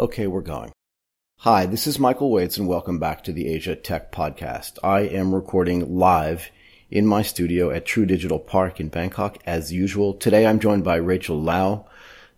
Okay, 0.00 0.28
we're 0.28 0.42
going. 0.42 0.70
Hi, 1.38 1.66
this 1.66 1.88
is 1.88 1.98
Michael 1.98 2.30
Waitze 2.30 2.56
and 2.56 2.68
welcome 2.68 3.00
back 3.00 3.24
to 3.24 3.32
the 3.32 3.48
Asia 3.48 3.74
Tech 3.74 4.12
Podcast. 4.12 4.78
I 4.80 5.00
am 5.00 5.34
recording 5.34 5.98
live 5.98 6.52
in 6.88 7.04
my 7.04 7.22
studio 7.22 7.72
at 7.72 7.84
True 7.84 8.06
Digital 8.06 8.38
Park 8.38 8.78
in 8.78 8.90
Bangkok 8.90 9.38
as 9.44 9.72
usual. 9.72 10.14
Today 10.14 10.46
I'm 10.46 10.60
joined 10.60 10.84
by 10.84 10.94
Rachel 10.96 11.42
Lau, 11.42 11.84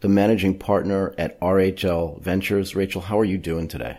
the 0.00 0.08
managing 0.08 0.58
partner 0.58 1.14
at 1.18 1.38
RHL 1.40 2.22
Ventures. 2.22 2.74
Rachel, 2.74 3.02
how 3.02 3.20
are 3.20 3.26
you 3.26 3.36
doing 3.36 3.68
today? 3.68 3.98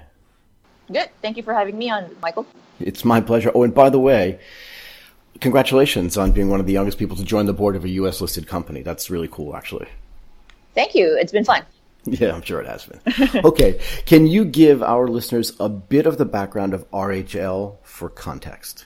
Good. 0.91 1.09
Thank 1.21 1.37
you 1.37 1.43
for 1.43 1.53
having 1.53 1.77
me 1.77 1.91
on, 1.91 2.15
Michael. 2.19 2.47
It's 2.79 3.05
my 3.05 3.21
pleasure. 3.21 3.51
Oh, 3.53 3.61
and 3.61 3.75
by 3.75 3.91
the 3.91 3.99
way, 3.99 4.39
congratulations 5.39 6.17
on 6.17 6.31
being 6.31 6.49
one 6.49 6.59
of 6.59 6.65
the 6.65 6.73
youngest 6.73 6.97
people 6.97 7.15
to 7.15 7.23
join 7.23 7.45
the 7.45 7.53
board 7.53 7.75
of 7.75 7.85
a 7.85 7.89
US 7.89 8.21
listed 8.21 8.47
company. 8.47 8.81
That's 8.81 9.11
really 9.11 9.29
cool, 9.31 9.55
actually. 9.55 9.87
Thank 10.73 10.95
you. 10.95 11.15
It's 11.15 11.31
been 11.31 11.45
fun. 11.45 11.63
Yeah, 12.05 12.33
I'm 12.33 12.41
sure 12.41 12.59
it 12.61 12.67
has 12.67 12.85
been. 12.85 12.99
okay. 13.45 13.79
Can 14.05 14.25
you 14.27 14.43
give 14.45 14.81
our 14.81 15.07
listeners 15.07 15.53
a 15.59 15.69
bit 15.69 16.05
of 16.07 16.17
the 16.17 16.25
background 16.25 16.73
of 16.73 16.89
RHL 16.91 17.77
for 17.83 18.09
context? 18.09 18.85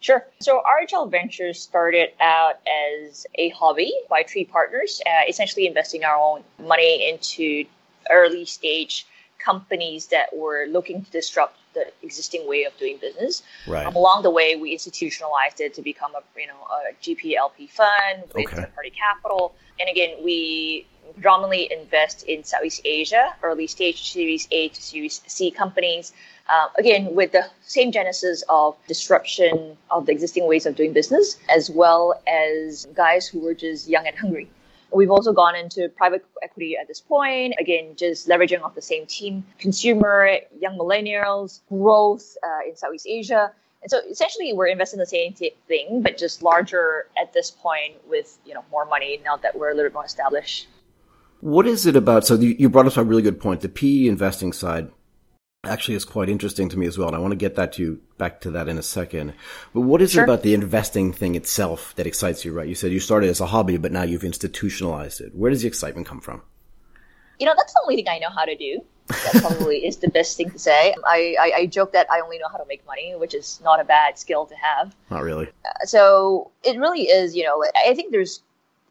Sure. 0.00 0.24
So 0.40 0.60
RHL 0.62 1.10
Ventures 1.10 1.58
started 1.60 2.10
out 2.20 2.60
as 3.02 3.26
a 3.34 3.48
hobby 3.48 3.92
by 4.08 4.24
three 4.28 4.44
partners, 4.44 5.00
uh, 5.06 5.22
essentially 5.28 5.66
investing 5.66 6.04
our 6.04 6.16
own 6.16 6.44
money 6.64 7.08
into 7.08 7.64
early 8.10 8.44
stage 8.44 9.06
companies 9.38 10.06
that 10.08 10.28
were 10.36 10.66
looking 10.68 11.04
to 11.04 11.10
disrupt 11.10 11.56
the 11.74 11.86
existing 12.02 12.46
way 12.48 12.64
of 12.64 12.76
doing 12.78 12.98
business. 12.98 13.42
Right. 13.66 13.86
Um, 13.86 13.96
along 13.96 14.22
the 14.22 14.30
way, 14.30 14.56
we 14.56 14.72
institutionalized 14.72 15.60
it 15.60 15.74
to 15.74 15.82
become 15.82 16.12
a 16.14 16.22
you 16.40 16.46
know 16.46 16.54
a 16.70 16.92
GPLP 17.02 17.68
fund 17.70 18.22
with 18.34 18.46
Okay. 18.46 18.56
third 18.56 18.74
party 18.74 18.90
capital. 18.90 19.54
And 19.80 19.88
again, 19.88 20.16
we 20.24 20.86
predominantly 21.14 21.70
invest 21.72 22.22
in 22.24 22.44
Southeast 22.44 22.80
Asia, 22.84 23.34
early 23.42 23.66
stage 23.66 24.10
Series 24.12 24.48
A 24.50 24.68
to 24.68 24.82
Series 24.82 25.20
C 25.26 25.50
companies. 25.50 26.12
Uh, 26.48 26.68
again, 26.78 27.14
with 27.14 27.32
the 27.32 27.44
same 27.62 27.92
genesis 27.92 28.42
of 28.48 28.74
disruption 28.86 29.76
of 29.90 30.06
the 30.06 30.12
existing 30.12 30.46
ways 30.46 30.64
of 30.64 30.76
doing 30.76 30.92
business, 30.92 31.36
as 31.48 31.68
well 31.70 32.20
as 32.26 32.86
guys 32.94 33.26
who 33.26 33.40
were 33.40 33.54
just 33.54 33.86
young 33.88 34.06
and 34.06 34.16
hungry. 34.16 34.48
We've 34.90 35.10
also 35.10 35.34
gone 35.34 35.54
into 35.54 35.90
private 35.90 36.24
equity 36.42 36.76
at 36.80 36.88
this 36.88 37.00
point. 37.00 37.54
Again, 37.58 37.94
just 37.96 38.26
leveraging 38.26 38.62
off 38.62 38.74
the 38.74 38.80
same 38.80 39.04
team, 39.04 39.44
consumer, 39.58 40.38
young 40.58 40.78
millennials, 40.78 41.60
growth 41.68 42.36
uh, 42.42 42.66
in 42.66 42.74
Southeast 42.74 43.06
Asia. 43.06 43.52
And 43.82 43.90
so 43.90 44.00
essentially 44.10 44.52
we're 44.54 44.68
investing 44.68 44.98
the 44.98 45.06
same 45.06 45.34
thing, 45.34 46.02
but 46.02 46.16
just 46.16 46.42
larger 46.42 47.06
at 47.20 47.34
this 47.34 47.50
point 47.50 47.94
with, 48.08 48.38
you 48.46 48.54
know, 48.54 48.64
more 48.70 48.86
money 48.86 49.20
now 49.22 49.36
that 49.36 49.56
we're 49.56 49.68
a 49.68 49.74
little 49.74 49.90
bit 49.90 49.94
more 49.94 50.06
established. 50.06 50.66
What 51.40 51.66
is 51.66 51.86
it 51.86 51.96
about? 51.96 52.26
So 52.26 52.34
you 52.34 52.56
you 52.58 52.68
brought 52.68 52.86
up 52.86 52.96
a 52.96 53.04
really 53.04 53.22
good 53.22 53.40
point. 53.40 53.60
The 53.60 53.68
PE 53.68 54.06
investing 54.06 54.52
side 54.52 54.90
actually 55.64 55.94
is 55.96 56.04
quite 56.04 56.28
interesting 56.28 56.68
to 56.70 56.78
me 56.78 56.86
as 56.86 56.96
well, 56.98 57.08
and 57.08 57.16
I 57.16 57.20
want 57.20 57.32
to 57.32 57.36
get 57.36 57.56
that 57.56 57.72
to 57.74 57.82
you, 57.82 58.00
back 58.16 58.40
to 58.42 58.50
that 58.52 58.68
in 58.68 58.78
a 58.78 58.82
second. 58.82 59.34
But 59.74 59.82
what 59.82 60.00
is 60.00 60.12
Sure. 60.12 60.22
it 60.22 60.24
about 60.24 60.42
the 60.42 60.54
investing 60.54 61.12
thing 61.12 61.34
itself 61.34 61.94
that 61.96 62.06
excites 62.06 62.44
you? 62.44 62.52
Right? 62.52 62.68
You 62.68 62.74
said 62.74 62.92
you 62.92 63.00
started 63.00 63.30
as 63.30 63.40
a 63.40 63.46
hobby, 63.46 63.76
but 63.76 63.92
now 63.92 64.02
you've 64.02 64.24
institutionalized 64.24 65.20
it. 65.20 65.34
Where 65.34 65.50
does 65.50 65.62
the 65.62 65.68
excitement 65.68 66.06
come 66.06 66.20
from? 66.20 66.42
You 67.38 67.46
know, 67.46 67.54
that's 67.56 67.72
the 67.72 67.80
only 67.84 67.96
thing 67.96 68.08
I 68.08 68.18
know 68.18 68.30
how 68.30 68.44
to 68.44 68.56
do. 68.56 68.80
That 69.08 69.40
probably 69.40 69.86
is 69.86 69.98
the 69.98 70.08
best 70.10 70.36
thing 70.36 70.50
to 70.50 70.58
say. 70.58 70.94
I, 71.06 71.36
I, 71.40 71.52
I 71.60 71.66
joke 71.66 71.92
that 71.92 72.10
I 72.10 72.20
only 72.20 72.38
know 72.38 72.48
how 72.50 72.58
to 72.58 72.66
make 72.68 72.84
money, 72.84 73.14
which 73.16 73.32
is 73.32 73.60
not 73.64 73.80
a 73.80 73.84
bad 73.84 74.18
skill 74.18 74.44
to 74.46 74.54
have. 74.56 74.94
Not 75.10 75.22
really. 75.22 75.46
Uh, 75.64 75.86
so 75.86 76.50
it 76.64 76.78
really 76.78 77.02
is 77.02 77.36
you 77.36 77.44
know 77.44 77.64
i 77.86 77.94
think 77.94 78.10
there's 78.12 78.42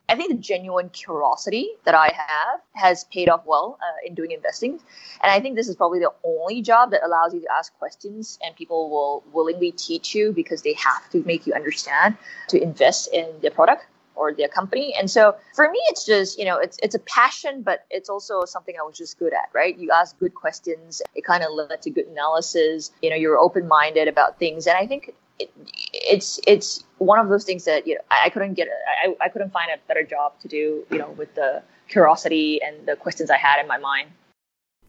i 0.09 0.15
think 0.15 0.29
the 0.31 0.37
genuine 0.37 0.89
curiosity 0.89 1.69
that 1.85 1.95
i 1.95 2.07
have 2.15 2.61
has 2.73 3.03
paid 3.05 3.29
off 3.29 3.41
well 3.45 3.77
uh, 3.81 4.07
in 4.07 4.13
doing 4.13 4.31
investing. 4.31 4.79
And 5.21 5.31
i 5.31 5.39
think 5.39 5.55
this 5.55 5.67
is 5.67 5.75
probably 5.75 5.99
the 5.99 6.11
only 6.23 6.61
job 6.61 6.91
that 6.91 7.01
allows 7.03 7.33
you 7.33 7.41
to 7.41 7.47
ask 7.51 7.77
questions 7.77 8.39
and 8.43 8.55
people 8.55 8.89
will 8.89 9.23
willingly 9.33 9.71
teach 9.71 10.15
you 10.15 10.31
because 10.31 10.61
they 10.61 10.73
have 10.73 11.09
to 11.11 11.23
make 11.23 11.47
you 11.47 11.53
understand 11.53 12.17
to 12.49 12.61
invest 12.61 13.09
in 13.13 13.27
their 13.41 13.51
product 13.51 13.85
or 14.17 14.33
their 14.33 14.47
company. 14.47 14.95
And 14.99 15.09
so 15.09 15.35
for 15.53 15.69
me 15.69 15.79
it's 15.89 16.05
just 16.05 16.37
you 16.37 16.45
know 16.45 16.57
it's 16.57 16.77
it's 16.81 16.95
a 16.95 16.99
passion 16.99 17.61
but 17.61 17.85
it's 17.89 18.09
also 18.09 18.45
something 18.45 18.75
i 18.79 18.83
was 18.83 18.97
just 18.97 19.17
good 19.19 19.33
at 19.33 19.49
right? 19.53 19.77
You 19.77 19.91
ask 19.91 20.17
good 20.19 20.33
questions. 20.33 21.01
It 21.15 21.23
kind 21.23 21.43
of 21.43 21.51
led 21.51 21.81
to 21.83 21.89
good 21.89 22.07
analysis. 22.07 22.91
You 23.01 23.09
know 23.09 23.15
you're 23.15 23.37
open-minded 23.37 24.07
about 24.07 24.39
things. 24.39 24.67
And 24.67 24.77
i 24.77 24.87
think 24.87 25.13
it, 25.39 25.51
it's 25.93 26.39
it's 26.47 26.83
one 26.97 27.19
of 27.19 27.29
those 27.29 27.43
things 27.43 27.65
that 27.65 27.87
you 27.87 27.95
know 27.95 28.01
I, 28.09 28.29
couldn't 28.29 28.55
get 28.55 28.67
I, 29.03 29.15
I 29.21 29.29
couldn't 29.29 29.51
find 29.51 29.69
a 29.71 29.77
better 29.87 30.03
job 30.03 30.39
to 30.41 30.47
do 30.47 30.85
you 30.89 30.97
know 30.97 31.09
with 31.11 31.33
the 31.35 31.61
curiosity 31.87 32.59
and 32.61 32.87
the 32.87 32.95
questions 32.95 33.29
I 33.29 33.37
had 33.37 33.59
in 33.59 33.67
my 33.67 33.77
mind. 33.77 34.09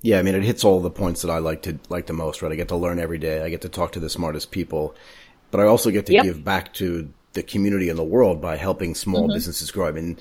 Yeah, 0.00 0.20
I 0.20 0.22
mean, 0.22 0.36
it 0.36 0.44
hits 0.44 0.64
all 0.64 0.81
the 0.81 0.91
points 0.91 1.22
that 1.22 1.31
I 1.31 1.38
like 1.38 1.62
to 1.62 1.78
like 1.88 2.06
the 2.06 2.12
most. 2.12 2.42
Right? 2.42 2.53
I 2.53 2.54
get 2.56 2.69
to 2.69 2.76
learn 2.76 2.98
every 2.98 3.19
day. 3.19 3.42
I 3.42 3.48
get 3.48 3.62
to 3.62 3.69
talk 3.69 3.92
to 3.92 4.00
the 4.00 4.10
smartest 4.10 4.50
people, 4.50 4.94
but 5.50 5.60
I 5.60 5.64
also 5.64 5.91
get 5.91 6.06
to 6.06 6.12
Yep. 6.12 6.25
give 6.25 6.44
back 6.44 6.72
to 6.75 7.12
the 7.32 7.42
community 7.42 7.88
and 7.88 7.98
the 7.98 8.04
world 8.04 8.41
by 8.41 8.56
helping 8.56 8.94
small 8.94 9.25
mm-hmm. 9.25 9.34
businesses 9.34 9.70
grow. 9.70 9.86
I 9.86 9.92
mean, 9.92 10.19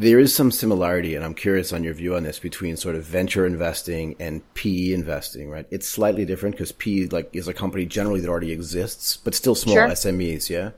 there 0.00 0.18
is 0.18 0.34
some 0.34 0.50
similarity, 0.50 1.14
and 1.14 1.24
I'm 1.24 1.34
curious 1.34 1.72
on 1.72 1.84
your 1.84 1.94
view 1.94 2.16
on 2.16 2.24
this 2.24 2.38
between 2.38 2.76
sort 2.76 2.96
of 2.96 3.04
venture 3.04 3.46
investing 3.46 4.16
and 4.18 4.42
PE 4.54 4.92
investing. 4.92 5.48
Right? 5.50 5.66
It's 5.70 5.88
slightly 5.88 6.24
different 6.24 6.56
because 6.56 6.72
PE 6.72 7.06
like 7.06 7.30
is 7.32 7.48
a 7.48 7.54
company 7.54 7.86
generally 7.86 8.20
that 8.20 8.28
already 8.28 8.52
exists, 8.52 9.16
but 9.16 9.34
still 9.34 9.54
small 9.54 9.76
Sure. 9.76 9.88
SMEs. 9.88 10.50
Yeah. 10.50 10.70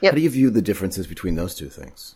Yep. 0.00 0.12
How 0.12 0.16
do 0.16 0.22
you 0.22 0.30
view 0.30 0.50
the 0.50 0.62
differences 0.62 1.06
between 1.06 1.34
those 1.34 1.54
two 1.54 1.68
things? 1.68 2.14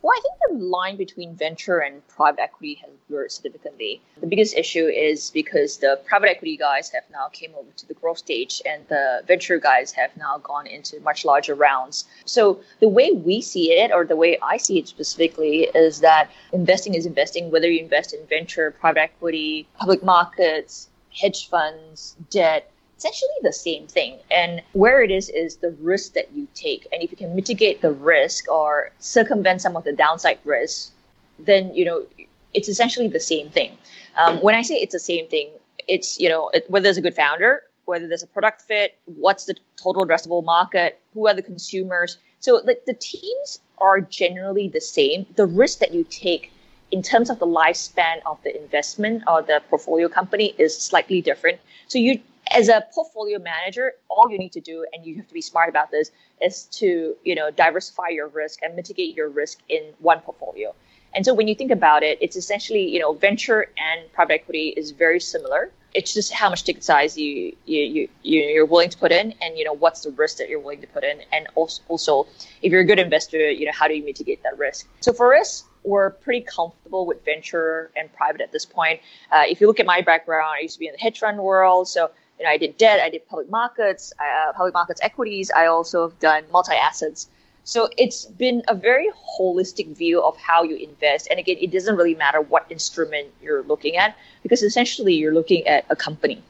Well, 0.00 0.12
I 0.16 0.20
think 0.22 0.60
the 0.60 0.64
line 0.64 0.96
between 0.96 1.34
venture 1.34 1.78
and 1.78 2.06
private 2.06 2.40
equity 2.40 2.74
has 2.82 2.90
blurred 3.08 3.32
significantly. 3.32 4.00
The 4.20 4.28
biggest 4.28 4.56
issue 4.56 4.86
is 4.86 5.30
because 5.30 5.78
the 5.78 6.00
private 6.06 6.30
equity 6.30 6.56
guys 6.56 6.88
have 6.90 7.02
now 7.10 7.28
came 7.28 7.52
over 7.58 7.70
to 7.76 7.88
the 7.88 7.94
growth 7.94 8.18
stage 8.18 8.62
and 8.64 8.86
the 8.88 9.22
venture 9.26 9.58
guys 9.58 9.90
have 9.92 10.16
now 10.16 10.38
gone 10.38 10.68
into 10.68 11.00
much 11.00 11.24
larger 11.24 11.54
rounds. 11.54 12.04
So 12.26 12.60
the 12.80 12.88
way 12.88 13.10
we 13.10 13.40
see 13.40 13.72
it, 13.72 13.90
or 13.92 14.04
the 14.04 14.16
way 14.16 14.38
I 14.40 14.56
see 14.56 14.78
it 14.78 14.86
specifically, 14.86 15.64
is 15.74 16.00
that 16.00 16.30
investing 16.52 16.94
is 16.94 17.04
investing, 17.04 17.50
whether 17.50 17.68
you 17.68 17.80
invest 17.80 18.14
in 18.14 18.24
venture, 18.26 18.70
private 18.70 19.00
equity, 19.00 19.66
public 19.78 20.04
markets, 20.04 20.88
hedge 21.10 21.48
funds, 21.48 22.16
debt, 22.30 22.70
essentially 22.98 23.38
the 23.42 23.52
same 23.52 23.86
thing. 23.86 24.18
And 24.30 24.62
where 24.72 25.02
it 25.02 25.10
is 25.10 25.28
is 25.30 25.56
the 25.56 25.70
risk 25.80 26.12
that 26.14 26.32
you 26.34 26.46
take. 26.54 26.86
And 26.92 27.02
if 27.02 27.10
you 27.10 27.16
can 27.16 27.34
mitigate 27.34 27.80
the 27.80 27.92
risk 27.92 28.50
or 28.50 28.90
circumvent 28.98 29.62
some 29.62 29.76
of 29.76 29.84
the 29.84 29.92
downside 29.92 30.38
risks, 30.44 30.92
then 31.38 31.74
you 31.74 31.84
know 31.84 32.04
it's 32.52 32.68
essentially 32.68 33.08
the 33.08 33.20
same 33.20 33.48
thing. 33.50 33.78
Um, 34.16 34.38
when 34.38 34.54
I 34.54 34.62
say 34.62 34.74
it's 34.76 34.92
the 34.92 34.98
same 34.98 35.28
thing, 35.28 35.50
it's 35.86 36.18
you 36.20 36.28
know 36.28 36.50
it, 36.52 36.68
whether 36.68 36.84
there's 36.84 36.98
a 36.98 37.00
good 37.00 37.14
founder, 37.14 37.62
whether 37.84 38.08
there's 38.08 38.22
a 38.22 38.26
product 38.26 38.62
fit, 38.62 38.98
what's 39.04 39.44
the 39.44 39.54
total 39.76 40.04
addressable 40.04 40.44
market, 40.44 41.00
who 41.14 41.28
are 41.28 41.34
the 41.34 41.42
consumers. 41.42 42.18
So 42.40 42.60
like 42.64 42.84
the 42.84 42.94
teams 42.94 43.60
are 43.78 44.00
generally 44.00 44.68
the 44.68 44.80
same. 44.80 45.26
The 45.36 45.46
risk 45.46 45.78
that 45.78 45.94
you 45.94 46.04
take 46.04 46.52
in 46.90 47.02
terms 47.02 47.30
of 47.30 47.38
the 47.38 47.46
lifespan 47.46 48.20
of 48.24 48.42
the 48.44 48.60
investment 48.60 49.22
or 49.26 49.42
the 49.42 49.62
portfolio 49.68 50.08
company 50.08 50.54
is 50.58 50.76
slightly 50.76 51.20
different. 51.20 51.60
So 51.86 51.98
you 51.98 52.20
as 52.50 52.68
a 52.68 52.84
portfolio 52.92 53.38
manager, 53.38 53.94
all 54.08 54.30
you 54.30 54.38
need 54.38 54.52
to 54.52 54.60
do, 54.60 54.86
and 54.92 55.04
you 55.04 55.16
have 55.16 55.28
to 55.28 55.34
be 55.34 55.42
smart 55.42 55.68
about 55.68 55.90
this, 55.90 56.10
is 56.40 56.64
to 56.64 57.16
you 57.24 57.34
know 57.34 57.50
diversify 57.50 58.08
your 58.08 58.28
risk 58.28 58.62
and 58.62 58.74
mitigate 58.76 59.16
your 59.16 59.28
risk 59.28 59.58
in 59.68 59.82
one 59.98 60.20
portfolio. 60.20 60.74
And 61.14 61.24
so 61.24 61.32
when 61.32 61.48
you 61.48 61.54
think 61.54 61.70
about 61.70 62.02
it, 62.02 62.18
it's 62.20 62.36
essentially 62.36 62.88
you 62.88 63.00
know 63.00 63.12
venture 63.12 63.66
and 63.78 64.12
private 64.12 64.34
equity 64.34 64.74
is 64.76 64.90
very 64.90 65.20
similar. 65.20 65.70
It's 65.94 66.12
just 66.12 66.32
how 66.32 66.50
much 66.50 66.64
ticket 66.64 66.84
size 66.84 67.16
you 67.16 67.56
you 67.64 67.80
you 67.80 68.08
you- 68.22 68.42
you're 68.44 68.66
willing 68.66 68.90
to 68.90 68.98
put 68.98 69.12
in, 69.12 69.34
and 69.40 69.56
you 69.58 69.64
know 69.64 69.72
what's 69.72 70.02
the 70.02 70.10
risk 70.10 70.38
that 70.38 70.48
you're 70.48 70.60
willing 70.60 70.80
to 70.82 70.86
put 70.88 71.04
in, 71.04 71.22
and 71.32 71.48
also, 71.54 71.82
also 71.88 72.26
if 72.62 72.72
you're 72.72 72.82
a 72.82 72.84
good 72.84 72.98
investor, 72.98 73.50
you 73.50 73.66
know 73.66 73.72
how 73.72 73.88
do 73.88 73.94
you 73.94 74.04
mitigate 74.04 74.42
that 74.42 74.58
risk. 74.58 74.86
So 75.00 75.12
for 75.12 75.34
us, 75.34 75.64
we're 75.84 76.10
pretty 76.10 76.42
comfortable 76.42 77.06
with 77.06 77.24
venture 77.24 77.90
and 77.96 78.12
private 78.12 78.42
at 78.42 78.52
this 78.52 78.66
point. 78.66 79.00
Uh, 79.32 79.44
if 79.48 79.60
you 79.60 79.66
look 79.66 79.80
at 79.80 79.86
my 79.86 80.02
background, 80.02 80.54
I 80.58 80.60
used 80.60 80.74
to 80.74 80.80
be 80.80 80.86
in 80.86 80.92
the 80.92 80.98
hedge 80.98 81.18
fund 81.20 81.38
world, 81.38 81.88
so 81.88 82.10
you 82.38 82.44
know 82.44 82.50
I 82.50 82.56
did 82.56 82.76
debt, 82.78 83.00
I 83.00 83.10
did 83.10 83.26
public 83.28 83.50
markets, 83.50 84.12
uh, 84.18 84.52
public 84.52 84.74
markets 84.74 85.00
equities. 85.02 85.50
I 85.50 85.66
also 85.66 86.08
have 86.08 86.18
done 86.20 86.44
multi 86.52 86.74
assets. 86.74 87.28
So 87.64 87.90
it's 87.98 88.24
been 88.24 88.62
a 88.66 88.74
very 88.74 89.10
holistic 89.38 89.94
view 89.94 90.22
of 90.22 90.38
how 90.38 90.62
you 90.62 90.76
invest. 90.76 91.28
And 91.30 91.38
again, 91.38 91.58
it 91.60 91.70
doesn't 91.70 91.96
really 91.96 92.14
matter 92.14 92.40
what 92.40 92.64
instrument 92.70 93.28
you're 93.42 93.62
looking 93.64 93.98
at 93.98 94.16
because 94.42 94.62
essentially 94.62 95.12
you're 95.14 95.34
looking 95.34 95.66
at 95.66 95.84
a 95.90 95.96
company. 95.96 96.42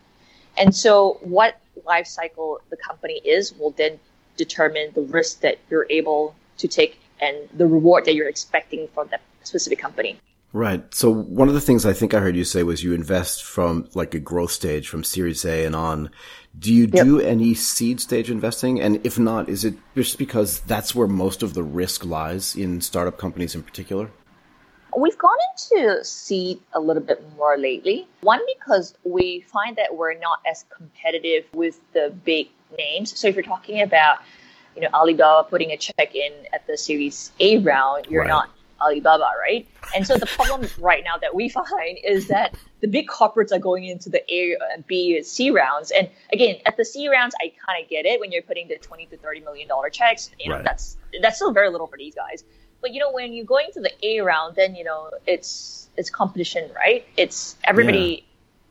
And 0.57 0.75
so 0.75 1.19
what 1.23 1.59
life 1.85 2.07
cycle 2.07 2.61
the 2.71 2.77
company 2.77 3.21
is 3.25 3.53
will 3.53 3.73
then 3.73 3.99
determine 4.37 4.93
the 4.95 5.03
risk 5.03 5.41
that 5.41 5.59
you're 5.69 5.87
able 5.91 6.37
to 6.59 6.69
take 6.69 7.01
and 7.21 7.37
the 7.53 7.67
reward 7.67 8.05
that 8.05 8.15
you're 8.15 8.29
expecting 8.29 8.87
from 8.95 9.09
that 9.09 9.21
specific 9.43 9.81
company. 9.81 10.21
Right. 10.53 10.83
So 10.95 11.11
one 11.13 11.49
of 11.49 11.55
the 11.55 11.61
things 11.61 11.85
I 11.85 11.93
think 11.93 12.15
I 12.15 12.21
heard 12.21 12.35
you 12.35 12.45
say 12.45 12.63
was 12.63 12.83
you 12.83 12.95
invest 12.95 13.45
from 13.45 13.87
like 13.95 14.15
a 14.15 14.19
growth 14.19 14.51
stage 14.51 14.89
from 14.89 15.05
Series 15.05 15.45
A 15.45 15.65
and 15.67 15.77
on. 15.77 16.11
Do 16.59 16.73
you 16.73 16.89
Yep. 16.91 17.05
do 17.05 17.21
any 17.21 17.55
seed 17.55 18.01
stage 18.01 18.31
investing? 18.31 18.81
And 18.81 19.05
if 19.05 19.19
not, 19.19 19.49
is 19.49 19.65
it 19.65 19.75
just 19.95 20.17
because 20.17 20.61
that's 20.61 20.95
where 20.95 21.07
most 21.07 21.43
of 21.43 21.53
the 21.53 21.63
risk 21.63 22.05
lies 22.05 22.57
in 22.57 22.81
startup 22.81 23.19
companies 23.19 23.55
in 23.55 23.63
particular? 23.63 24.11
We've 24.97 25.19
gone 25.19 25.37
into 25.53 26.03
seed 26.03 26.61
a 26.73 26.81
little 26.81 27.03
bit 27.03 27.23
more 27.37 27.59
lately. 27.59 28.09
One, 28.23 28.41
because 28.59 28.95
we 29.05 29.43
find 29.53 29.77
that 29.77 29.95
we're 29.95 30.15
not 30.15 30.41
as 30.51 30.65
competitive 30.71 31.45
with 31.53 31.79
the 31.93 32.13
big 32.25 32.49
names. 32.77 33.17
So 33.17 33.29
if 33.29 33.35
you're 33.37 33.45
talking 33.45 33.83
about, 33.83 34.21
you 34.75 34.81
know, 34.83 34.89
Alibaba 34.95 35.47
putting 35.49 35.73
a 35.73 35.77
check 35.77 36.15
in 36.15 36.33
at 36.55 36.67
the 36.67 36.79
Series 36.79 37.33
A 37.39 37.59
round, 37.59 38.07
you're 38.09 38.23
right. 38.23 38.29
not 38.29 38.51
Alibaba, 38.81 39.31
right? 39.39 39.67
And 39.95 40.07
so 40.07 40.17
the 40.17 40.27
problem 40.27 40.69
right 40.79 41.03
now 41.05 41.17
that 41.19 41.35
we 41.35 41.49
find 41.49 41.99
is 42.05 42.29
that 42.29 42.57
the 42.81 42.89
big 42.89 43.09
corporates 43.09 43.53
are 43.53 43.59
going 43.59 43.85
into 43.85 44.09
the 44.09 44.23
A, 44.33 44.57
B, 44.87 45.23
C 45.23 45.51
rounds. 45.51 45.91
And 45.91 46.09
again, 46.33 46.57
at 46.67 46.77
the 46.77 46.85
C 46.85 47.09
rounds, 47.09 47.35
I 47.41 47.53
kind 47.65 47.83
of 47.83 47.89
get 47.89 48.07
it 48.07 48.21
when 48.21 48.33
you're 48.33 48.43
putting 48.43 48.69
the 48.69 48.77
20 48.77 49.07
to 49.07 49.17
30 49.17 49.41
million 49.41 49.69
dollar 49.69 49.91
checks. 49.91 50.31
You 50.39 50.51
know, 50.51 50.57
right. 50.57 50.65
that's 50.65 50.97
that's 51.23 51.37
still 51.37 51.53
very 51.53 51.71
little 51.71 51.87
for 51.87 51.97
these 51.97 52.15
guys. 52.15 52.45
But 52.81 52.93
you 52.93 53.01
know, 53.01 53.13
when 53.13 53.33
you're 53.33 53.45
going 53.45 53.69
to 53.75 53.81
the 53.81 53.91
A 54.03 54.21
round, 54.21 54.57
then 54.57 54.75
you 54.75 54.85
know 54.85 55.11
it's 55.27 55.89
it's 55.97 56.11
competition, 56.11 56.71
right? 56.75 57.05
It's 57.17 57.57
everybody 57.65 58.27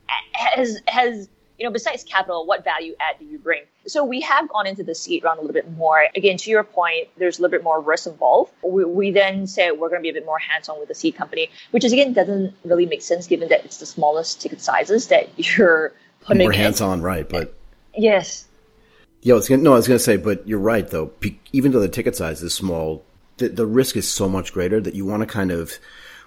yeah. 0.08 0.16
has 0.34 0.82
has 0.88 1.30
you 1.58 1.66
know, 1.66 1.72
besides 1.72 2.04
capital, 2.04 2.46
what 2.46 2.64
value 2.64 2.96
add 3.00 3.18
do 3.20 3.26
you 3.26 3.40
bring? 3.40 3.64
So 3.88 4.04
we 4.04 4.22
have 4.22 4.48
gone 4.50 4.68
into 4.68 4.84
the 4.84 4.94
seed 4.94 5.24
round 5.24 5.40
a 5.40 5.42
little 5.42 5.54
bit 5.54 5.72
more. 5.72 6.08
Again, 6.16 6.38
to 6.38 6.50
your 6.52 6.64
point, 6.64 7.08
there's 7.18 7.40
a 7.40 7.42
little 7.42 7.52
bit 7.52 7.64
more 7.64 7.82
risk 7.82 8.06
involved. 8.08 8.52
We, 8.64 8.86
we 8.86 9.12
then 9.12 9.48
say 9.48 9.72
we're 9.72 9.90
going 9.90 10.00
to 10.00 10.04
be 10.04 10.10
a 10.10 10.14
bit 10.14 10.26
more 10.26 10.38
hands-on 10.38 10.80
with 10.80 10.88
the 10.88 10.96
seed 10.96 11.16
company, 11.16 11.50
which 11.72 11.84
is 11.84 11.94
again 11.94 12.14
doesn't 12.14 12.54
really 12.64 12.86
make 12.86 13.02
sense 13.02 13.28
given 13.28 13.50
that 13.50 13.66
it's 13.66 13.78
the 13.78 13.86
smallest 13.86 14.42
ticket 14.42 14.62
sizes 14.62 15.08
that 15.08 15.30
you're 15.58 15.94
putting. 16.22 16.44
More 16.44 16.52
hands-on, 16.52 17.02
right? 17.02 17.28
But 17.28 17.56
yes. 17.96 18.46
Yeah, 19.22 19.34
I 19.34 19.38
was 19.38 19.50
gonna, 19.50 19.64
no, 19.64 19.74
I 19.74 19.78
was 19.78 19.88
going 19.88 19.98
to 19.98 20.04
say, 20.04 20.18
but 20.18 20.48
you're 20.48 20.60
right 20.60 20.88
though. 20.88 21.12
Even 21.52 21.72
though 21.72 21.80
the 21.80 21.90
ticket 21.90 22.16
size 22.16 22.44
is 22.44 22.54
small, 22.54 23.04
the, 23.38 23.50
the 23.50 23.66
risk 23.66 23.96
is 23.98 24.10
so 24.10 24.30
much 24.30 24.54
greater 24.54 24.80
that 24.80 24.94
you 24.94 25.06
want 25.06 25.22
to 25.22 25.28
kind 25.28 25.52
of 25.52 25.80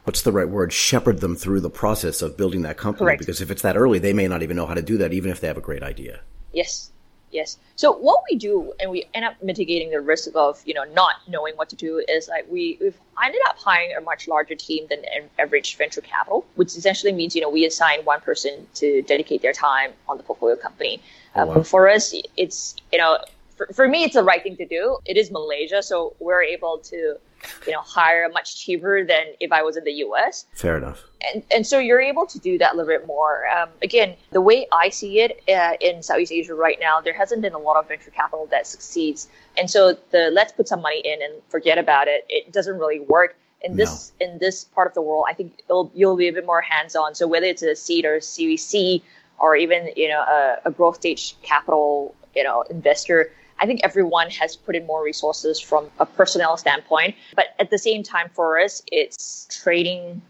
what's 0.04 0.22
the 0.22 0.32
right 0.32 0.48
word 0.48 0.72
shepherd 0.72 1.20
them 1.20 1.36
through 1.36 1.60
the 1.60 1.70
process 1.70 2.22
of 2.22 2.36
building 2.36 2.62
that 2.62 2.76
company. 2.76 3.06
Correct. 3.06 3.20
because 3.20 3.40
if 3.40 3.50
it's 3.50 3.62
that 3.62 3.76
early 3.76 3.98
they 3.98 4.12
may 4.12 4.28
not 4.28 4.42
even 4.42 4.56
know 4.56 4.66
how 4.66 4.74
to 4.74 4.82
do 4.82 4.98
that 4.98 5.12
even 5.12 5.30
if 5.30 5.40
they 5.40 5.46
have 5.46 5.58
a 5.58 5.62
great 5.62 5.82
idea. 5.82 6.20
Yes. 6.52 6.90
Yes. 7.30 7.58
So 7.76 7.92
what 7.92 8.24
we 8.28 8.36
do 8.36 8.72
and 8.80 8.90
we 8.90 9.06
end 9.14 9.24
up 9.24 9.40
mitigating 9.40 9.90
the 9.90 10.00
risk 10.00 10.30
of 10.34 10.60
you 10.64 10.74
know 10.74 10.84
not 10.94 11.16
knowing 11.28 11.54
what 11.54 11.68
to 11.68 11.76
do 11.76 12.02
is 12.08 12.28
like 12.28 12.44
we, 12.50 12.76
we've 12.80 12.98
ended 13.22 13.40
up 13.46 13.56
hiring 13.56 13.94
a 13.96 14.00
much 14.00 14.26
larger 14.26 14.56
team 14.56 14.86
than 14.90 15.04
average 15.38 15.76
venture 15.76 16.00
capital 16.00 16.44
which 16.56 16.76
essentially 16.76 17.12
means 17.12 17.36
you 17.36 17.40
know 17.40 17.48
we 17.48 17.64
assign 17.64 18.04
one 18.04 18.20
person 18.20 18.66
to 18.74 19.02
dedicate 19.02 19.42
their 19.42 19.52
time 19.52 19.92
on 20.08 20.16
the 20.16 20.24
portfolio 20.24 20.56
company. 20.56 21.00
Oh, 21.36 21.46
wow. 21.46 21.54
um, 21.56 21.64
for 21.64 21.88
us 21.88 22.12
it's 22.36 22.74
you 22.90 22.98
know 22.98 23.18
for, 23.66 23.74
for 23.74 23.88
me 23.88 24.04
it's 24.04 24.14
the 24.14 24.24
right 24.24 24.42
thing 24.42 24.56
to 24.56 24.66
do 24.66 24.98
it 25.04 25.16
is 25.16 25.30
malaysia 25.30 25.82
so 25.82 26.14
we're 26.18 26.42
able 26.42 26.78
to 26.78 27.18
you 27.66 27.72
know, 27.72 27.80
hire 27.80 28.28
much 28.28 28.56
cheaper 28.56 29.04
than 29.04 29.24
if 29.40 29.52
I 29.52 29.62
was 29.62 29.76
in 29.76 29.84
the 29.84 29.92
US. 29.92 30.46
Fair 30.54 30.76
enough. 30.76 31.04
And, 31.32 31.42
and 31.54 31.66
so 31.66 31.78
you're 31.78 32.00
able 32.00 32.26
to 32.26 32.38
do 32.38 32.58
that 32.58 32.74
a 32.74 32.76
little 32.76 32.88
bit 32.88 33.06
more. 33.06 33.46
Um, 33.48 33.68
again, 33.82 34.16
the 34.30 34.40
way 34.40 34.66
I 34.72 34.88
see 34.88 35.20
it 35.20 35.42
uh, 35.48 35.76
in 35.80 36.02
Southeast 36.02 36.32
Asia 36.32 36.54
right 36.54 36.78
now, 36.80 37.00
there 37.00 37.14
hasn't 37.14 37.42
been 37.42 37.52
a 37.52 37.58
lot 37.58 37.76
of 37.76 37.88
venture 37.88 38.10
capital 38.10 38.46
that 38.50 38.66
succeeds. 38.66 39.28
And 39.56 39.70
so 39.70 39.96
the 40.10 40.30
let's 40.32 40.52
put 40.52 40.68
some 40.68 40.82
money 40.82 41.00
in 41.04 41.22
and 41.22 41.42
forget 41.48 41.78
about 41.78 42.08
it, 42.08 42.24
it 42.28 42.52
doesn't 42.52 42.78
really 42.78 43.00
work. 43.00 43.36
In 43.62 43.76
this 43.76 44.12
no. 44.18 44.26
in 44.26 44.38
this 44.38 44.64
part 44.64 44.86
of 44.86 44.94
the 44.94 45.02
world, 45.02 45.26
I 45.28 45.34
think 45.34 45.60
you'll 45.68 46.16
be 46.16 46.28
a 46.28 46.32
bit 46.32 46.46
more 46.46 46.62
hands 46.62 46.96
on. 46.96 47.14
So 47.14 47.26
whether 47.26 47.44
it's 47.44 47.60
a 47.60 47.76
seed 47.76 48.06
or 48.06 48.14
a 48.14 48.22
Series 48.22 48.64
C, 48.64 49.04
or 49.38 49.54
even 49.54 49.90
you 49.96 50.08
know 50.08 50.20
a, 50.20 50.56
a 50.64 50.70
growth 50.70 50.96
stage 50.96 51.36
capital 51.42 52.14
you 52.34 52.42
know 52.42 52.62
investor, 52.70 53.30
I 53.60 53.66
think 53.66 53.80
everyone 53.84 54.30
has 54.30 54.56
put 54.56 54.74
in 54.74 54.86
more 54.86 55.04
resources 55.04 55.60
from 55.60 55.90
a 55.98 56.06
personnel 56.06 56.56
standpoint. 56.56 57.14
But 57.36 57.54
at 57.58 57.70
the 57.70 57.78
same 57.78 58.02
time, 58.02 58.30
for 58.32 58.58
us, 58.58 58.82
it's 58.90 59.46
training 59.62 60.22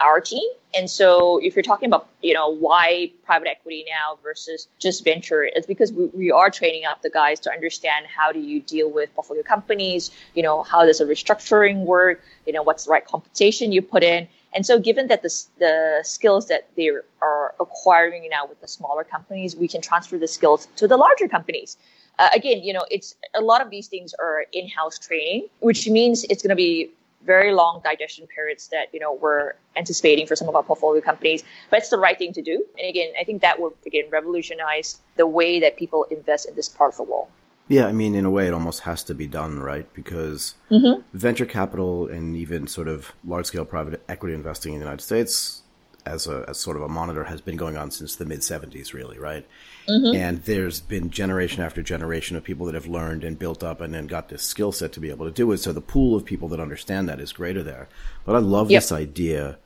our 0.00 0.20
team. 0.20 0.48
And 0.76 0.88
so 0.88 1.38
if 1.38 1.56
you're 1.56 1.62
talking 1.62 1.86
about, 1.86 2.08
you 2.22 2.34
know, 2.34 2.54
why 2.54 3.10
private 3.24 3.48
equity 3.48 3.86
now 3.88 4.18
versus 4.22 4.68
just 4.78 5.02
venture, 5.02 5.42
it's 5.42 5.66
because 5.66 5.92
we, 5.92 6.06
we 6.06 6.30
are 6.30 6.50
training 6.50 6.84
up 6.84 7.02
the 7.02 7.10
guys 7.10 7.40
to 7.40 7.50
understand 7.50 8.06
how 8.06 8.32
do 8.32 8.38
you 8.38 8.60
deal 8.60 8.90
with 8.90 9.12
portfolio 9.14 9.42
companies, 9.42 10.10
you 10.34 10.42
know, 10.42 10.62
how 10.62 10.84
does 10.84 11.00
a 11.00 11.06
restructuring 11.06 11.84
work, 11.84 12.22
you 12.46 12.52
know, 12.52 12.62
what's 12.62 12.84
the 12.84 12.90
right 12.90 13.04
compensation 13.04 13.72
you 13.72 13.80
put 13.80 14.02
in. 14.02 14.28
And 14.54 14.64
so 14.64 14.78
given 14.78 15.08
that 15.08 15.22
the, 15.22 15.44
the 15.58 16.00
skills 16.02 16.48
that 16.48 16.68
they 16.76 16.90
are 17.20 17.54
acquiring 17.60 18.28
now 18.30 18.46
with 18.46 18.60
the 18.60 18.68
smaller 18.68 19.04
companies, 19.04 19.54
we 19.54 19.68
can 19.68 19.80
transfer 19.80 20.18
the 20.18 20.28
skills 20.28 20.68
to 20.76 20.88
the 20.88 20.96
larger 20.96 21.28
companies. 21.28 21.76
Uh, 22.18 22.28
again, 22.34 22.62
you 22.62 22.72
know, 22.72 22.84
it's 22.90 23.14
a 23.34 23.40
lot 23.40 23.60
of 23.60 23.70
these 23.70 23.86
things 23.86 24.14
are 24.14 24.44
in-house 24.52 24.98
training, 24.98 25.48
which 25.60 25.88
means 25.88 26.24
it's 26.24 26.42
going 26.42 26.50
to 26.50 26.56
be 26.56 26.90
very 27.24 27.52
long 27.52 27.80
digestion 27.82 28.26
periods 28.26 28.68
that 28.68 28.86
you 28.92 29.00
know 29.00 29.12
we're 29.12 29.52
anticipating 29.76 30.26
for 30.26 30.36
some 30.36 30.48
of 30.48 30.54
our 30.54 30.62
portfolio 30.62 31.00
companies 31.00 31.42
but 31.68 31.80
it's 31.80 31.90
the 31.90 31.98
right 31.98 32.16
thing 32.16 32.32
to 32.32 32.42
do. 32.42 32.64
And 32.78 32.88
again 32.88 33.12
i 33.20 33.24
think 33.24 33.42
that 33.42 33.60
will 33.60 33.74
again 33.84 34.04
revolutionize 34.08 35.00
the 35.16 35.26
way 35.26 35.60
that 35.60 35.76
people 35.76 36.04
invest 36.10 36.48
in 36.48 36.54
this 36.54 36.68
part 36.68 36.92
of 36.92 36.96
the 36.96 37.02
world 37.02 37.28
yeah 37.68 37.86
i 37.86 37.92
mean 37.92 38.14
in 38.14 38.24
a 38.24 38.30
way 38.30 38.46
it 38.46 38.54
almost 38.54 38.80
has 38.80 39.02
to 39.04 39.14
be 39.14 39.26
done 39.26 39.60
right 39.60 39.92
because 39.94 40.54
mm-hmm. 40.70 41.00
venture 41.12 41.46
capital 41.46 42.06
and 42.08 42.36
even 42.36 42.66
sort 42.66 42.88
of 42.88 43.12
large 43.24 43.46
scale 43.46 43.64
private 43.64 44.02
equity 44.08 44.34
investing 44.34 44.72
in 44.72 44.80
the 44.80 44.84
united 44.84 45.02
states 45.02 45.62
as 46.06 46.26
a 46.26 46.44
as 46.48 46.58
sort 46.58 46.76
of 46.76 46.82
a 46.82 46.88
monitor 46.88 47.24
has 47.24 47.40
been 47.40 47.56
going 47.56 47.76
on 47.76 47.90
since 47.90 48.16
the 48.16 48.24
mid 48.24 48.40
70s 48.40 48.92
really 48.92 49.18
right 49.18 49.46
mm-hmm. 49.88 50.16
and 50.16 50.42
there's 50.44 50.80
been 50.80 51.10
generation 51.10 51.62
after 51.62 51.82
generation 51.82 52.36
of 52.36 52.42
people 52.42 52.66
that 52.66 52.74
have 52.74 52.86
learned 52.86 53.24
and 53.24 53.38
built 53.38 53.62
up 53.62 53.80
and 53.80 53.92
then 53.94 54.06
got 54.06 54.28
this 54.28 54.42
skill 54.42 54.72
set 54.72 54.92
to 54.92 55.00
be 55.00 55.10
able 55.10 55.26
to 55.26 55.32
do 55.32 55.50
it 55.52 55.58
so 55.58 55.72
the 55.72 55.80
pool 55.80 56.16
of 56.16 56.24
people 56.24 56.48
that 56.48 56.60
understand 56.60 57.08
that 57.08 57.20
is 57.20 57.32
greater 57.32 57.62
there 57.62 57.88
but 58.24 58.34
i 58.34 58.38
love 58.38 58.70
yep. 58.70 58.82
this 58.82 58.92
idea 58.92 59.58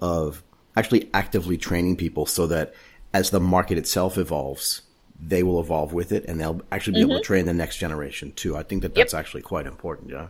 of 0.00 0.42
actually 0.76 1.10
actively 1.12 1.58
training 1.58 1.96
people 1.96 2.24
so 2.24 2.46
that 2.46 2.72
as 3.12 3.30
the 3.30 3.40
market 3.40 3.76
itself 3.76 4.16
evolves 4.16 4.82
they 5.22 5.42
will 5.42 5.60
evolve 5.60 5.92
with 5.92 6.12
it 6.12 6.24
and 6.26 6.40
they'll 6.40 6.60
actually 6.72 6.94
be 6.94 7.00
mm-hmm. 7.00 7.10
able 7.10 7.14
to 7.16 7.22
mm-hmm. 7.22 7.26
train 7.26 7.46
the 7.46 7.54
next 7.54 7.76
generation 7.76 8.32
too 8.32 8.56
i 8.56 8.62
think 8.62 8.82
that 8.82 8.94
that's 8.94 9.12
yep. 9.12 9.20
actually 9.20 9.42
quite 9.42 9.66
important 9.66 10.10
yeah 10.10 10.28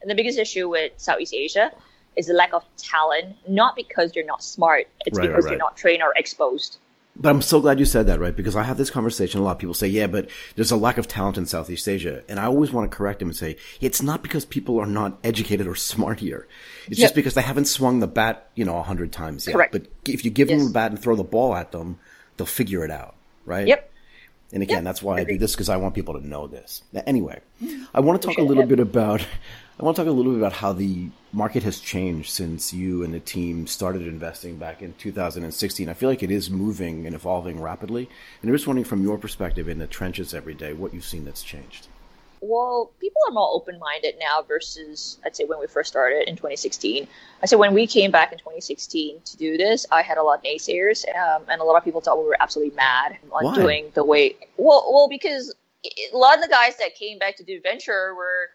and 0.00 0.10
the 0.10 0.14
biggest 0.14 0.38
issue 0.38 0.68
with 0.68 0.92
southeast 0.96 1.34
asia 1.34 1.72
is 2.16 2.28
a 2.28 2.32
lack 2.32 2.52
of 2.52 2.64
talent, 2.76 3.36
not 3.48 3.76
because 3.76 4.14
you're 4.14 4.26
not 4.26 4.42
smart, 4.42 4.88
it's 5.06 5.18
right, 5.18 5.28
because 5.28 5.44
right, 5.44 5.50
right. 5.50 5.50
you're 5.52 5.58
not 5.58 5.76
trained 5.76 6.02
or 6.02 6.12
exposed. 6.16 6.78
But 7.16 7.30
I'm 7.30 7.42
so 7.42 7.60
glad 7.60 7.78
you 7.78 7.84
said 7.84 8.06
that, 8.06 8.20
right? 8.20 8.34
Because 8.34 8.56
I 8.56 8.62
have 8.62 8.78
this 8.78 8.88
conversation 8.88 9.40
a 9.40 9.42
lot. 9.42 9.58
People 9.58 9.74
say, 9.74 9.88
yeah, 9.88 10.06
but 10.06 10.30
there's 10.54 10.70
a 10.70 10.76
lack 10.76 10.96
of 10.96 11.08
talent 11.08 11.36
in 11.36 11.44
Southeast 11.44 11.86
Asia. 11.88 12.22
And 12.28 12.38
I 12.38 12.44
always 12.44 12.72
want 12.72 12.90
to 12.90 12.96
correct 12.96 13.18
them 13.18 13.28
and 13.28 13.36
say, 13.36 13.56
it's 13.80 14.00
not 14.00 14.22
because 14.22 14.44
people 14.44 14.78
are 14.78 14.86
not 14.86 15.18
educated 15.24 15.66
or 15.66 15.74
smart 15.76 16.20
here. 16.20 16.46
It's 16.86 16.98
yep. 16.98 17.06
just 17.06 17.14
because 17.14 17.34
they 17.34 17.42
haven't 17.42 17.66
swung 17.66 17.98
the 17.98 18.06
bat, 18.06 18.48
you 18.54 18.64
know, 18.64 18.78
a 18.78 18.82
hundred 18.82 19.12
times 19.12 19.46
yet. 19.46 19.54
Correct. 19.54 19.72
But 19.72 19.88
if 20.06 20.24
you 20.24 20.30
give 20.30 20.48
yes. 20.48 20.60
them 20.60 20.70
a 20.70 20.72
bat 20.72 20.92
and 20.92 21.00
throw 21.00 21.16
the 21.16 21.24
ball 21.24 21.54
at 21.54 21.72
them, 21.72 21.98
they'll 22.36 22.46
figure 22.46 22.84
it 22.84 22.90
out, 22.90 23.16
right? 23.44 23.66
Yep. 23.66 23.89
And 24.52 24.62
again, 24.62 24.78
yep. 24.78 24.84
that's 24.84 25.02
why 25.02 25.18
I 25.18 25.24
do 25.24 25.38
this 25.38 25.52
because 25.52 25.68
I 25.68 25.76
want 25.76 25.94
people 25.94 26.14
to 26.18 26.26
know 26.26 26.46
this. 26.46 26.82
Anyway, 27.06 27.40
I 27.94 28.00
want 28.00 28.20
to 28.20 28.28
talk 28.28 28.38
a 28.38 28.42
little 28.42 28.66
bit 28.66 28.80
about 28.80 29.24
I 29.80 29.84
want 29.84 29.96
to 29.96 30.02
talk 30.02 30.10
a 30.10 30.12
little 30.12 30.32
bit 30.32 30.38
about 30.38 30.52
how 30.52 30.74
the 30.74 31.08
market 31.32 31.62
has 31.62 31.80
changed 31.80 32.30
since 32.30 32.70
you 32.72 33.02
and 33.02 33.14
the 33.14 33.20
team 33.20 33.66
started 33.66 34.06
investing 34.06 34.58
back 34.58 34.82
in 34.82 34.92
2016. 34.94 35.88
I 35.88 35.94
feel 35.94 36.10
like 36.10 36.22
it 36.22 36.30
is 36.30 36.50
moving 36.50 37.06
and 37.06 37.14
evolving 37.14 37.62
rapidly. 37.62 38.08
And 38.42 38.50
I'm 38.50 38.54
just 38.54 38.66
wondering 38.66 38.84
from 38.84 39.02
your 39.02 39.16
perspective 39.16 39.68
in 39.68 39.78
the 39.78 39.86
trenches 39.86 40.34
every 40.34 40.52
day, 40.52 40.74
what 40.74 40.92
you've 40.92 41.04
seen 41.04 41.24
that's 41.24 41.42
changed. 41.42 41.88
Well, 42.42 42.92
people 43.00 43.20
are 43.28 43.32
more 43.32 43.50
open 43.52 43.78
minded 43.78 44.14
now 44.18 44.42
versus, 44.42 45.18
I'd 45.24 45.36
say, 45.36 45.44
when 45.44 45.60
we 45.60 45.66
first 45.66 45.90
started 45.90 46.28
in 46.28 46.36
2016. 46.36 47.06
I 47.42 47.46
said 47.46 47.58
when 47.58 47.74
we 47.74 47.86
came 47.86 48.10
back 48.10 48.32
in 48.32 48.38
2016 48.38 49.20
to 49.24 49.36
do 49.36 49.58
this, 49.58 49.84
I 49.90 50.00
had 50.02 50.16
a 50.16 50.22
lot 50.22 50.38
of 50.38 50.44
naysayers, 50.44 51.04
um, 51.16 51.42
and 51.48 51.60
a 51.60 51.64
lot 51.64 51.76
of 51.76 51.84
people 51.84 52.00
thought 52.00 52.18
we 52.18 52.24
were 52.24 52.36
absolutely 52.40 52.74
mad 52.74 53.18
on 53.30 53.44
Why? 53.44 53.54
doing 53.54 53.92
the 53.94 54.04
way. 54.04 54.36
Well, 54.56 54.88
well, 54.90 55.08
because 55.08 55.54
a 55.84 56.16
lot 56.16 56.36
of 56.36 56.42
the 56.42 56.48
guys 56.48 56.76
that 56.78 56.94
came 56.94 57.18
back 57.18 57.36
to 57.36 57.44
do 57.44 57.60
venture 57.60 58.14
were 58.14 58.50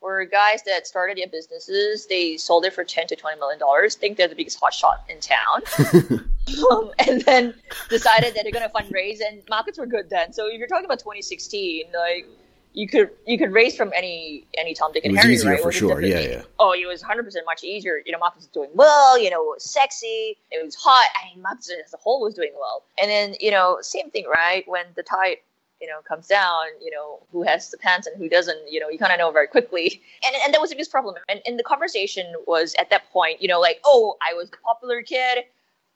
were 0.00 0.26
guys 0.26 0.62
that 0.64 0.86
started 0.86 1.16
their 1.16 1.28
businesses. 1.28 2.06
They 2.06 2.36
sold 2.36 2.64
it 2.66 2.72
for 2.72 2.84
ten 2.84 3.06
to 3.08 3.16
twenty 3.16 3.38
million 3.38 3.58
dollars. 3.58 3.96
Think 3.96 4.16
they're 4.16 4.28
the 4.28 4.34
biggest 4.36 4.60
hotshot 4.60 4.98
in 5.08 5.18
town, 5.20 5.62
um, 6.70 6.92
and 7.06 7.22
then 7.22 7.54
decided 7.88 8.34
that 8.34 8.42
they're 8.42 8.52
going 8.52 8.68
to 8.68 8.74
fundraise. 8.74 9.18
And 9.26 9.42
markets 9.48 9.78
were 9.78 9.86
good 9.86 10.10
then. 10.10 10.32
So 10.32 10.46
if 10.46 10.58
you're 10.58 10.68
talking 10.68 10.84
about 10.84 10.98
2016, 10.98 11.86
like 11.98 12.26
you 12.74 12.88
could 12.88 13.10
you 13.26 13.38
could 13.38 13.52
raise 13.52 13.76
from 13.76 13.92
any 13.94 14.46
any 14.58 14.74
Tom, 14.74 14.92
Dick, 14.92 15.04
and 15.04 15.12
it 15.12 15.14
was 15.14 15.22
Harry, 15.22 15.34
easier 15.34 15.50
right? 15.52 15.62
for 15.62 15.72
sure. 15.72 16.02
Yeah, 16.02 16.20
yeah. 16.20 16.42
Oh, 16.58 16.72
it 16.72 16.86
was 16.86 17.00
100 17.00 17.22
percent 17.22 17.46
much 17.46 17.62
easier. 17.62 18.02
You 18.04 18.12
know, 18.12 18.18
markets 18.18 18.46
doing 18.46 18.70
well. 18.74 19.16
You 19.18 19.30
know, 19.30 19.40
it 19.42 19.54
was 19.54 19.64
sexy. 19.64 20.36
It 20.50 20.62
was 20.64 20.74
hot. 20.74 21.08
I 21.14 21.32
mean, 21.32 21.42
markets 21.42 21.70
as 21.70 21.94
a 21.94 21.96
whole 21.96 22.20
was 22.20 22.34
doing 22.34 22.52
well. 22.58 22.82
And 23.00 23.08
then 23.08 23.36
you 23.40 23.52
know, 23.52 23.78
same 23.80 24.10
thing, 24.10 24.26
right? 24.28 24.64
When 24.66 24.84
the 24.96 25.04
tide 25.04 25.36
you 25.80 25.88
know 25.88 26.00
comes 26.08 26.28
down 26.28 26.64
you 26.80 26.90
know 26.90 27.20
who 27.32 27.42
has 27.42 27.70
the 27.70 27.76
pants 27.76 28.06
and 28.06 28.16
who 28.16 28.28
doesn't 28.28 28.58
you 28.70 28.80
know 28.80 28.88
you 28.88 28.96
kind 28.96 29.12
of 29.12 29.18
know 29.18 29.30
very 29.30 29.48
quickly 29.48 30.00
and 30.24 30.34
and 30.44 30.54
that 30.54 30.60
was 30.60 30.70
a 30.70 30.74
biggest 30.74 30.90
problem 30.90 31.16
and, 31.28 31.40
and 31.46 31.58
the 31.58 31.64
conversation 31.64 32.32
was 32.46 32.74
at 32.78 32.90
that 32.90 33.10
point 33.12 33.42
you 33.42 33.48
know 33.48 33.60
like 33.60 33.80
oh 33.84 34.16
i 34.26 34.32
was 34.34 34.48
the 34.50 34.56
popular 34.58 35.02
kid 35.02 35.44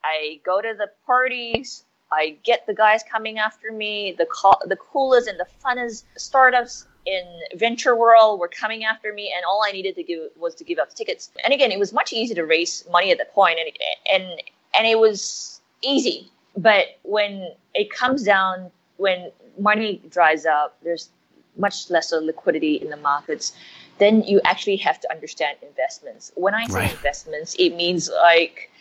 i 0.03 0.39
go 0.45 0.61
to 0.61 0.73
the 0.77 0.87
parties 1.05 1.85
i 2.11 2.37
get 2.43 2.65
the 2.67 2.73
guys 2.73 3.03
coming 3.09 3.37
after 3.39 3.71
me 3.71 4.15
the 4.17 4.25
co- 4.25 4.59
the 4.65 4.75
coolest 4.75 5.27
and 5.27 5.39
the 5.39 5.47
funnest 5.63 6.03
startups 6.17 6.85
in 7.09 7.23
venture 7.55 7.95
world 7.95 8.39
were 8.39 8.47
coming 8.47 8.83
after 8.83 9.13
me, 9.13 9.33
and 9.35 9.43
all 9.45 9.63
I 9.65 9.71
needed 9.71 9.95
to 9.95 10.03
give 10.03 10.29
was 10.37 10.55
to 10.55 10.63
give 10.63 10.79
up 10.79 10.93
tickets. 10.93 11.31
And 11.43 11.53
again, 11.53 11.71
it 11.71 11.79
was 11.79 11.93
much 11.93 12.13
easier 12.13 12.35
to 12.35 12.45
raise 12.45 12.85
money 12.91 13.11
at 13.11 13.17
that 13.17 13.33
point, 13.33 13.57
and 13.59 13.71
and 14.13 14.41
and 14.77 14.87
it 14.87 14.99
was 14.99 15.61
easy. 15.81 16.31
But 16.55 16.99
when 17.03 17.51
it 17.73 17.91
comes 17.91 18.23
down, 18.23 18.71
when 18.97 19.31
money 19.57 20.01
dries 20.09 20.45
up, 20.45 20.77
there's 20.83 21.09
much 21.57 21.89
lesser 21.89 22.21
liquidity 22.21 22.75
in 22.75 22.89
the 22.89 22.97
markets. 22.97 23.53
Then 23.97 24.23
you 24.23 24.39
actually 24.45 24.77
have 24.77 24.99
to 25.01 25.11
understand 25.11 25.57
investments. 25.61 26.31
When 26.35 26.53
I 26.53 26.65
say 26.67 26.79
right. 26.79 26.91
investments, 26.91 27.55
it 27.59 27.75
means 27.75 28.09
like 28.09 28.71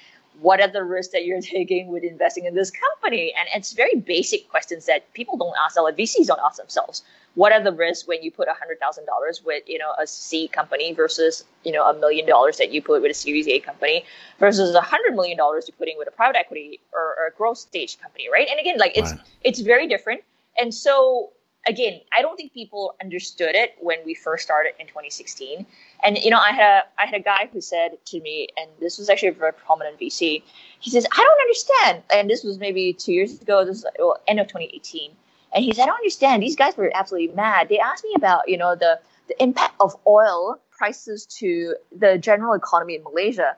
what 0.41 0.61
are 0.61 0.69
the 0.69 0.85
risks 0.85 1.13
that 1.13 1.25
you're 1.25 1.41
taking 1.59 1.89
with 1.89 2.05
investing 2.05 2.47
in 2.47 2.55
this 2.55 2.71
company? 2.71 3.33
And 3.39 3.49
it's 3.55 3.73
very 3.73 3.97
basic 3.97 4.49
questions 4.49 4.87
that 4.87 5.13
people 5.15 5.37
don't 5.37 5.55
ask, 5.65 5.77
like 5.77 5.97
VCs 5.97 6.27
don't 6.27 6.41
ask 6.45 6.57
themselves. 6.57 7.03
What 7.35 7.53
are 7.53 7.63
the 7.63 7.73
risks 7.73 8.09
when 8.09 8.23
you 8.23 8.33
put 8.33 8.49
hundred 8.49 8.81
thousand 8.81 9.07
dollars 9.07 9.43
with 9.45 9.63
you 9.67 9.79
know 9.79 9.93
a 9.99 10.07
C 10.07 10.49
company 10.49 10.93
versus 10.93 11.45
you 11.63 11.71
know 11.71 11.85
a 11.89 11.95
million 11.95 12.27
dollars 12.27 12.57
that 12.57 12.73
you 12.73 12.83
put 12.83 13.01
with 13.01 13.13
a 13.13 13.15
Series 13.15 13.47
A 13.47 13.61
company 13.61 14.05
versus 14.41 14.75
a 14.75 14.81
hundred 14.81 15.15
million 15.15 15.37
dollars 15.37 15.69
you're 15.69 15.77
putting 15.77 15.99
with 15.99 16.09
a 16.09 16.11
private 16.11 16.37
equity 16.37 16.81
or, 16.93 17.15
or, 17.19 17.27
a 17.29 17.31
growth 17.37 17.59
stage 17.59 18.01
company, 18.01 18.29
right? 18.33 18.49
And 18.51 18.59
again, 18.59 18.79
like 18.79 18.97
it's 18.97 19.13
right. 19.13 19.21
it's 19.43 19.61
very 19.61 19.87
different. 19.87 20.23
And 20.61 20.75
so 20.75 21.31
again, 21.69 22.01
I 22.17 22.23
don't 22.23 22.37
think 22.37 22.53
people 22.53 22.97
understood 23.01 23.55
it 23.55 23.77
when 23.81 23.99
we 24.05 24.15
first 24.15 24.43
started 24.43 24.73
in 24.81 24.87
2016. 24.87 25.67
And 26.03 26.19
you 26.19 26.31
know, 26.31 26.39
I 26.39 26.53
had 26.53 26.79
a 26.79 26.83
I 26.99 27.07
had 27.07 27.15
a 27.15 27.23
guy 27.23 27.49
who 27.53 27.61
said 27.61 27.99
to 28.07 28.21
me, 28.21 28.49
and 28.57 28.71
this 28.81 28.99
was 28.99 29.09
actually 29.09 29.29
a 29.29 29.33
very 29.33 29.53
prominent 29.53 30.01
VC. 30.01 30.43
He 30.81 30.91
says, 30.91 31.07
"I 31.13 31.23
don't 31.23 31.41
understand." 31.41 32.03
And 32.11 32.31
this 32.31 32.43
was 32.43 32.59
maybe 32.59 32.93
two 32.93 33.13
years 33.13 33.41
ago. 33.41 33.65
This 33.65 33.85
was 33.85 33.93
well, 33.99 34.19
end 34.27 34.41
of 34.41 34.49
2018. 34.49 35.13
And 35.55 35.65
he 35.65 35.73
said, 35.73 35.83
"I 35.83 35.87
don't 35.87 35.97
understand. 35.97 36.43
These 36.43 36.57
guys 36.57 36.77
were 36.77 36.91
absolutely 36.95 37.35
mad. 37.35 37.69
They 37.69 37.79
asked 37.79 38.05
me 38.05 38.15
about 38.17 38.49
you 38.49 38.57
know 38.57 38.75
the 38.75 38.99
the 39.29 39.41
impact 39.43 39.75
of 39.81 39.95
oil 40.07 40.59
prices 40.71 41.27
to 41.39 41.75
the 41.97 42.19
general 42.19 42.55
economy 42.55 42.97
in 42.97 43.03
Malaysia." 43.03 43.57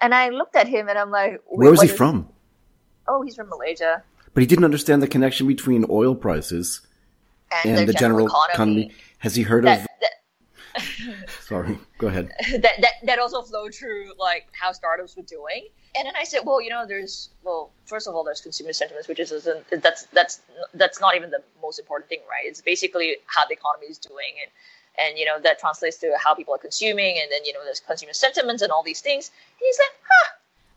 And 0.00 0.12
I 0.12 0.30
looked 0.30 0.56
at 0.56 0.66
him 0.66 0.88
and 0.88 0.98
I'm 0.98 1.10
like, 1.10 1.40
"Where 1.46 1.70
was 1.70 1.82
he 1.82 1.88
from?" 1.88 2.28
Oh, 3.06 3.22
he's 3.22 3.36
from 3.36 3.48
Malaysia. 3.48 4.02
But 4.32 4.42
he 4.42 4.46
didn't 4.46 4.64
understand 4.64 5.00
the 5.02 5.06
connection 5.06 5.46
between 5.46 5.84
oil 5.88 6.16
prices 6.16 6.80
and, 7.64 7.78
and 7.78 7.88
the, 7.88 7.92
general, 7.92 8.26
general 8.26 8.44
economy. 8.52 8.82
economy. 8.82 8.94
Has 9.18 9.34
he 9.34 9.42
heard 9.42 9.64
that, 9.64 9.80
of? 9.80 9.86
That, 10.00 11.28
Sorry, 11.40 11.78
go 11.98 12.08
ahead. 12.08 12.32
That, 12.50 12.80
that 12.80 12.92
that 13.04 13.18
also 13.18 13.42
flowed 13.42 13.74
through 13.74 14.12
like 14.18 14.46
how 14.52 14.72
startups 14.72 15.16
were 15.16 15.22
doing. 15.22 15.68
And 15.96 16.06
then 16.06 16.14
I 16.16 16.24
said, 16.24 16.40
well, 16.44 16.60
you 16.60 16.70
know, 16.70 16.84
there's 16.86 17.30
well, 17.44 17.70
first 17.86 18.08
of 18.08 18.14
all, 18.14 18.24
there's 18.24 18.40
consumer 18.40 18.72
sentiments, 18.72 19.06
which 19.08 19.20
is 19.20 19.48
that's 19.70 20.04
that's 20.06 20.40
that's 20.74 21.00
not 21.00 21.14
even 21.14 21.30
the 21.30 21.42
most 21.62 21.78
important 21.78 22.08
thing, 22.08 22.20
right? 22.28 22.44
It's 22.44 22.60
basically 22.60 23.16
how 23.26 23.46
the 23.46 23.54
economy 23.54 23.86
is 23.86 23.98
doing, 23.98 24.34
and 24.42 24.50
and 25.06 25.18
you 25.18 25.24
know 25.24 25.40
that 25.40 25.58
translates 25.58 25.98
to 25.98 26.12
how 26.18 26.34
people 26.34 26.54
are 26.54 26.58
consuming, 26.58 27.18
and 27.20 27.30
then 27.30 27.44
you 27.44 27.52
know 27.52 27.60
there's 27.64 27.80
consumer 27.80 28.12
sentiments 28.12 28.62
and 28.62 28.72
all 28.72 28.82
these 28.82 29.00
things. 29.00 29.30
And 29.58 29.66
he's 29.66 29.78
like, 29.78 30.00
huh, 30.02 30.30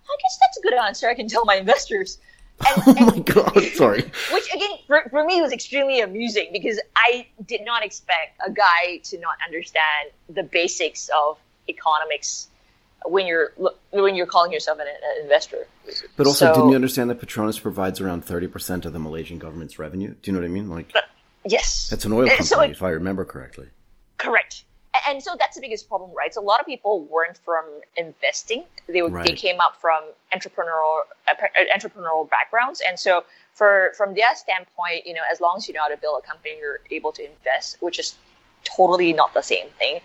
I 0.05 0.15
guess 0.21 0.37
that's 0.39 0.57
a 0.57 0.61
good 0.61 0.73
answer. 0.73 1.09
I 1.09 1.15
can 1.15 1.27
tell 1.27 1.45
my 1.45 1.55
investors. 1.55 2.19
And, 2.65 2.83
oh 2.87 3.05
my 3.05 3.19
god! 3.19 3.63
Sorry. 3.75 4.03
Which 4.33 4.53
again, 4.53 4.71
for, 4.87 5.07
for 5.09 5.23
me, 5.25 5.41
was 5.41 5.51
extremely 5.51 6.01
amusing 6.01 6.49
because 6.51 6.79
I 6.95 7.27
did 7.45 7.61
not 7.63 7.83
expect 7.83 8.39
a 8.45 8.51
guy 8.51 8.97
to 9.05 9.19
not 9.19 9.35
understand 9.45 10.11
the 10.29 10.43
basics 10.43 11.09
of 11.15 11.37
economics 11.69 12.47
when 13.05 13.27
you're 13.27 13.53
when 13.91 14.15
you're 14.15 14.25
calling 14.25 14.51
yourself 14.51 14.79
an, 14.79 14.87
an 14.87 15.23
investor. 15.23 15.67
But 16.15 16.27
also, 16.27 16.47
so, 16.47 16.53
didn't 16.53 16.69
you 16.69 16.75
understand 16.75 17.09
that 17.09 17.21
Petronas 17.21 17.61
provides 17.61 18.01
around 18.01 18.25
thirty 18.25 18.47
percent 18.47 18.85
of 18.85 18.93
the 18.93 18.99
Malaysian 18.99 19.37
government's 19.37 19.77
revenue? 19.77 20.15
Do 20.21 20.31
you 20.31 20.33
know 20.33 20.41
what 20.41 20.45
I 20.45 20.53
mean? 20.53 20.69
Like, 20.69 20.93
yes, 21.45 21.89
that's 21.89 22.05
an 22.05 22.13
oil 22.13 22.27
company, 22.27 22.45
so 22.45 22.61
it, 22.61 22.71
if 22.71 22.81
I 22.81 22.89
remember 22.89 23.23
correctly. 23.23 23.67
Correct 24.17 24.63
and 25.07 25.23
so 25.23 25.35
that's 25.39 25.55
the 25.55 25.61
biggest 25.61 25.87
problem, 25.87 26.11
right? 26.15 26.33
So 26.33 26.41
a 26.41 26.43
lot 26.43 26.59
of 26.59 26.65
people 26.65 27.05
weren't 27.05 27.37
from 27.37 27.65
investing; 27.95 28.63
they 28.87 29.01
right. 29.01 29.25
they 29.25 29.33
came 29.33 29.59
up 29.59 29.79
from 29.79 30.01
entrepreneurial 30.33 31.01
uh, 31.27 31.33
entrepreneurial 31.75 32.29
backgrounds, 32.29 32.81
and 32.87 32.99
so 32.99 33.23
for 33.53 33.93
from 33.97 34.13
their 34.13 34.35
standpoint, 34.35 35.05
you 35.05 35.13
know, 35.13 35.23
as 35.31 35.41
long 35.41 35.57
as 35.57 35.67
you 35.67 35.73
know 35.73 35.81
how 35.81 35.87
to 35.87 35.97
build 35.97 36.21
a 36.23 36.27
company, 36.27 36.55
you're 36.59 36.79
able 36.91 37.11
to 37.13 37.25
invest, 37.25 37.77
which 37.81 37.99
is 37.99 38.15
totally 38.63 39.13
not 39.13 39.33
the 39.33 39.41
same 39.41 39.67
thing. 39.79 39.99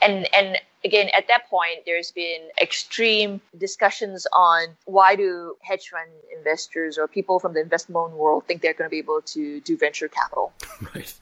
And 0.00 0.28
and 0.34 0.58
again, 0.84 1.08
at 1.16 1.28
that 1.28 1.48
point, 1.48 1.80
there's 1.86 2.12
been 2.12 2.48
extreme 2.60 3.40
discussions 3.58 4.26
on 4.32 4.68
why 4.84 5.16
do 5.16 5.56
hedge 5.62 5.88
fund 5.88 6.10
investors 6.36 6.98
or 6.98 7.08
people 7.08 7.40
from 7.40 7.54
the 7.54 7.60
investment 7.60 8.12
world 8.12 8.46
think 8.46 8.62
they're 8.62 8.74
going 8.74 8.88
to 8.88 8.90
be 8.90 8.98
able 8.98 9.22
to 9.22 9.60
do 9.60 9.76
venture 9.76 10.08
capital. 10.08 10.52
Right. 10.94 11.12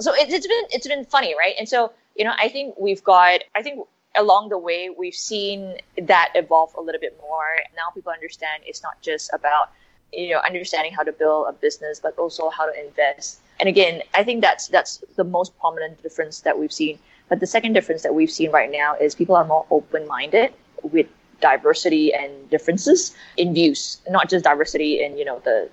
So 0.00 0.14
it, 0.14 0.30
it's 0.30 0.46
been 0.46 0.64
it's 0.70 0.88
been 0.88 1.04
funny, 1.04 1.34
right? 1.36 1.54
And 1.58 1.68
so 1.68 1.92
you 2.16 2.24
know, 2.24 2.32
I 2.38 2.48
think 2.48 2.74
we've 2.78 3.02
got, 3.02 3.40
I 3.54 3.62
think 3.62 3.86
along 4.16 4.50
the 4.50 4.58
way, 4.58 4.90
we've 4.90 5.14
seen 5.14 5.78
that 6.02 6.32
evolve 6.34 6.74
a 6.76 6.80
little 6.80 7.00
bit 7.00 7.18
more. 7.20 7.56
Now 7.74 7.90
people 7.94 8.12
understand 8.12 8.62
it's 8.66 8.82
not 8.82 9.00
just 9.00 9.30
about, 9.32 9.70
you 10.12 10.30
know, 10.30 10.40
understanding 10.40 10.92
how 10.92 11.02
to 11.02 11.12
build 11.12 11.48
a 11.48 11.52
business, 11.52 11.98
but 12.00 12.16
also 12.18 12.50
how 12.50 12.66
to 12.66 12.86
invest. 12.86 13.40
And 13.60 13.68
again, 13.68 14.02
I 14.14 14.24
think 14.24 14.42
that's, 14.42 14.68
that's 14.68 15.02
the 15.16 15.24
most 15.24 15.58
prominent 15.58 16.02
difference 16.02 16.40
that 16.40 16.58
we've 16.58 16.72
seen. 16.72 16.98
But 17.28 17.40
the 17.40 17.46
second 17.46 17.72
difference 17.72 18.02
that 18.02 18.14
we've 18.14 18.30
seen 18.30 18.50
right 18.50 18.70
now 18.70 18.94
is 18.94 19.14
people 19.14 19.36
are 19.36 19.44
more 19.44 19.64
open-minded 19.70 20.52
with 20.82 21.06
diversity 21.40 22.12
and 22.12 22.50
differences 22.50 23.14
in 23.36 23.54
views, 23.54 23.98
not 24.10 24.28
just 24.28 24.44
diversity 24.44 25.02
in, 25.02 25.16
you 25.16 25.24
know, 25.24 25.40
the, 25.44 25.70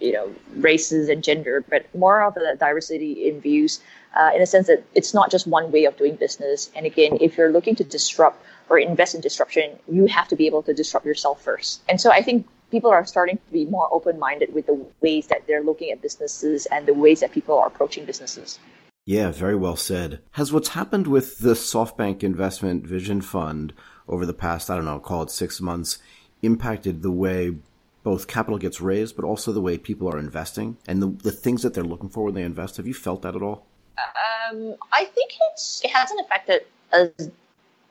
you 0.00 0.12
know, 0.12 0.34
races 0.56 1.08
and 1.08 1.22
gender, 1.22 1.64
but 1.68 1.92
more 1.94 2.22
of 2.22 2.34
the 2.34 2.56
diversity 2.58 3.28
in 3.28 3.40
views 3.40 3.80
uh, 4.16 4.30
in 4.34 4.42
a 4.42 4.46
sense 4.46 4.66
that 4.66 4.82
it's 4.94 5.14
not 5.14 5.30
just 5.30 5.46
one 5.46 5.70
way 5.70 5.84
of 5.84 5.96
doing 5.96 6.16
business. 6.16 6.70
And 6.74 6.86
again, 6.86 7.18
if 7.20 7.36
you're 7.36 7.52
looking 7.52 7.76
to 7.76 7.84
disrupt 7.84 8.44
or 8.68 8.78
invest 8.78 9.14
in 9.14 9.20
disruption, 9.20 9.78
you 9.88 10.06
have 10.06 10.28
to 10.28 10.36
be 10.36 10.46
able 10.46 10.62
to 10.64 10.74
disrupt 10.74 11.06
yourself 11.06 11.42
first. 11.42 11.82
And 11.88 12.00
so 12.00 12.10
I 12.10 12.22
think 12.22 12.46
people 12.70 12.90
are 12.90 13.04
starting 13.04 13.36
to 13.36 13.52
be 13.52 13.66
more 13.66 13.88
open 13.92 14.18
minded 14.18 14.52
with 14.54 14.66
the 14.66 14.84
ways 15.00 15.28
that 15.28 15.46
they're 15.46 15.62
looking 15.62 15.90
at 15.92 16.02
businesses 16.02 16.66
and 16.66 16.86
the 16.86 16.94
ways 16.94 17.20
that 17.20 17.32
people 17.32 17.58
are 17.58 17.66
approaching 17.66 18.04
businesses. 18.04 18.58
Yeah, 19.04 19.30
very 19.30 19.56
well 19.56 19.76
said. 19.76 20.20
Has 20.32 20.52
what's 20.52 20.68
happened 20.68 21.06
with 21.06 21.38
the 21.38 21.54
SoftBank 21.54 22.22
Investment 22.22 22.86
Vision 22.86 23.20
Fund 23.20 23.72
over 24.08 24.24
the 24.24 24.32
past, 24.32 24.70
I 24.70 24.76
don't 24.76 24.84
know, 24.84 25.00
call 25.00 25.22
it 25.22 25.30
six 25.30 25.60
months, 25.60 25.98
impacted 26.40 27.02
the 27.02 27.10
way 27.10 27.56
both 28.02 28.26
capital 28.26 28.58
gets 28.58 28.80
raised, 28.80 29.16
but 29.16 29.24
also 29.24 29.52
the 29.52 29.60
way 29.60 29.78
people 29.78 30.08
are 30.08 30.18
investing 30.18 30.76
and 30.86 31.02
the, 31.02 31.08
the 31.08 31.32
things 31.32 31.62
that 31.62 31.74
they're 31.74 31.84
looking 31.84 32.08
for 32.08 32.24
when 32.24 32.34
they 32.34 32.42
invest? 32.42 32.76
Have 32.76 32.86
you 32.86 32.94
felt 32.94 33.22
that 33.22 33.36
at 33.36 33.42
all? 33.42 33.66
Um, 33.98 34.76
I 34.92 35.04
think 35.04 35.32
it's 35.50 35.82
it 35.84 35.90
hasn't 35.90 36.20
affected 36.20 36.62
as 36.92 37.30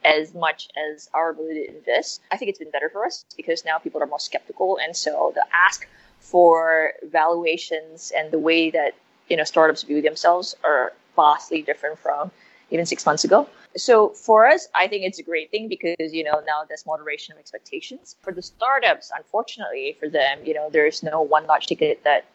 as 0.04 0.34
much 0.34 0.68
as 0.92 1.10
our 1.14 1.30
ability 1.30 1.68
to 1.68 1.78
invest. 1.78 2.22
I 2.32 2.38
think 2.38 2.50
it's 2.50 2.60
been 2.60 2.72
better 2.72 2.90
for 2.90 3.06
us 3.06 3.24
because 3.38 3.64
now 3.64 3.78
people 3.78 4.02
are 4.02 4.08
more 4.08 4.20
skeptical, 4.20 4.80
and 4.82 4.96
so 4.96 5.32
the 5.36 5.46
ask 5.54 5.88
for 6.20 6.94
valuations 7.04 8.12
and 8.16 8.32
the 8.32 8.40
way 8.40 8.70
that 8.72 8.94
you 9.30 9.38
know 9.38 9.44
startups 9.44 9.84
view 9.84 10.02
themselves 10.02 10.56
are 10.64 10.94
vastly 11.16 11.62
different 11.62 12.00
from 12.00 12.32
even 12.72 12.86
six 12.86 13.06
months 13.06 13.24
ago. 13.24 13.48
So 13.78 14.10
for 14.10 14.48
us, 14.48 14.68
I 14.76 14.88
think 14.88 15.04
it's 15.06 15.20
a 15.20 15.24
great 15.24 15.52
thing 15.52 15.68
because 15.68 16.14
you 16.14 16.24
know 16.24 16.42
now 16.46 16.64
there's 16.68 16.86
moderation 16.86 17.34
of 17.34 17.40
expectations. 17.40 18.16
For 18.22 18.34
the 18.34 18.42
startups, 18.42 19.12
unfortunately 19.16 19.96
for 20.00 20.10
them, 20.10 20.40
you 20.44 20.54
know 20.54 20.70
there's 20.70 21.04
no 21.04 21.22
one 21.22 21.46
large 21.46 21.68
ticket 21.68 22.04
that 22.04 22.26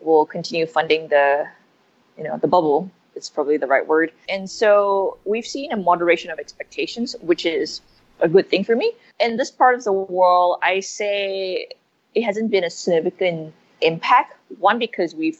will 0.00 0.26
continue 0.26 0.66
funding 0.66 1.08
the 1.08 1.46
you 2.16 2.24
know 2.24 2.38
the 2.38 2.48
bubble 2.48 2.90
is 3.14 3.28
probably 3.28 3.56
the 3.56 3.66
right 3.66 3.86
word. 3.86 4.12
And 4.28 4.48
so 4.48 5.18
we've 5.24 5.46
seen 5.46 5.72
a 5.72 5.76
moderation 5.76 6.30
of 6.30 6.38
expectations, 6.38 7.16
which 7.20 7.44
is 7.44 7.80
a 8.20 8.28
good 8.28 8.48
thing 8.48 8.64
for 8.64 8.76
me. 8.76 8.92
In 9.20 9.36
this 9.36 9.50
part 9.50 9.74
of 9.74 9.84
the 9.84 9.92
world, 9.92 10.58
I 10.62 10.80
say 10.80 11.68
it 12.14 12.22
hasn't 12.22 12.50
been 12.50 12.64
a 12.64 12.70
significant 12.70 13.52
impact. 13.80 14.34
One, 14.58 14.78
because 14.78 15.14
we've 15.14 15.38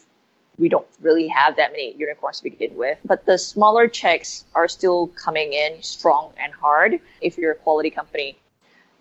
we 0.59 0.69
don't 0.69 0.87
really 1.01 1.29
have 1.29 1.57
that 1.57 1.73
many 1.73 1.95
unicorns 1.97 2.39
to 2.39 2.45
begin 2.45 2.77
with, 2.77 2.99
but 3.05 3.25
the 3.27 3.39
smaller 3.39 3.89
checks 3.89 4.45
are 4.55 4.69
still 4.69 5.09
coming 5.09 5.53
in 5.53 5.83
strong 5.83 6.33
and 6.39 6.53
hard 6.53 7.01
if 7.21 7.39
you're 7.39 7.53
a 7.53 7.57
quality 7.57 7.91
company. 7.91 8.37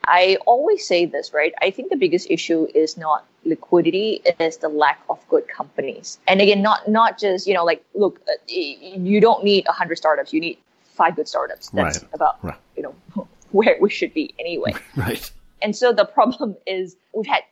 I 0.05 0.37
always 0.45 0.87
say 0.87 1.05
this, 1.05 1.33
right? 1.33 1.53
I 1.61 1.69
think 1.69 1.89
the 1.89 1.97
biggest 1.97 2.29
issue 2.29 2.67
is 2.73 2.95
not 2.95 3.25
liquidity, 3.43 4.21
it 4.25 4.39
is 4.39 4.57
the 4.57 4.69
lack 4.69 5.01
of 5.09 5.19
good 5.29 5.47
companies. 5.47 6.19
And 6.27 6.41
again, 6.41 6.61
not 6.61 6.87
not 6.87 7.17
just, 7.17 7.47
you 7.47 7.53
know, 7.53 7.65
like, 7.65 7.83
look, 7.93 8.21
uh, 8.27 8.33
you 8.47 9.19
don't 9.19 9.43
need 9.43 9.65
100 9.65 9.97
startups, 9.97 10.31
you 10.33 10.39
need 10.39 10.57
five 10.93 11.15
good 11.15 11.27
startups. 11.27 11.69
That's 11.69 12.01
right. 12.01 12.09
about, 12.13 12.43
right. 12.43 12.57
you 12.75 12.83
know, 12.83 13.27
where 13.51 13.77
we 13.81 13.89
should 13.89 14.13
be 14.13 14.33
anyway. 14.39 14.73
Right. 14.95 15.31
And 15.61 15.75
so 15.75 15.91
the 15.91 16.05
problem 16.05 16.55
is 16.67 16.95
we've 17.13 17.25
had 17.25 17.43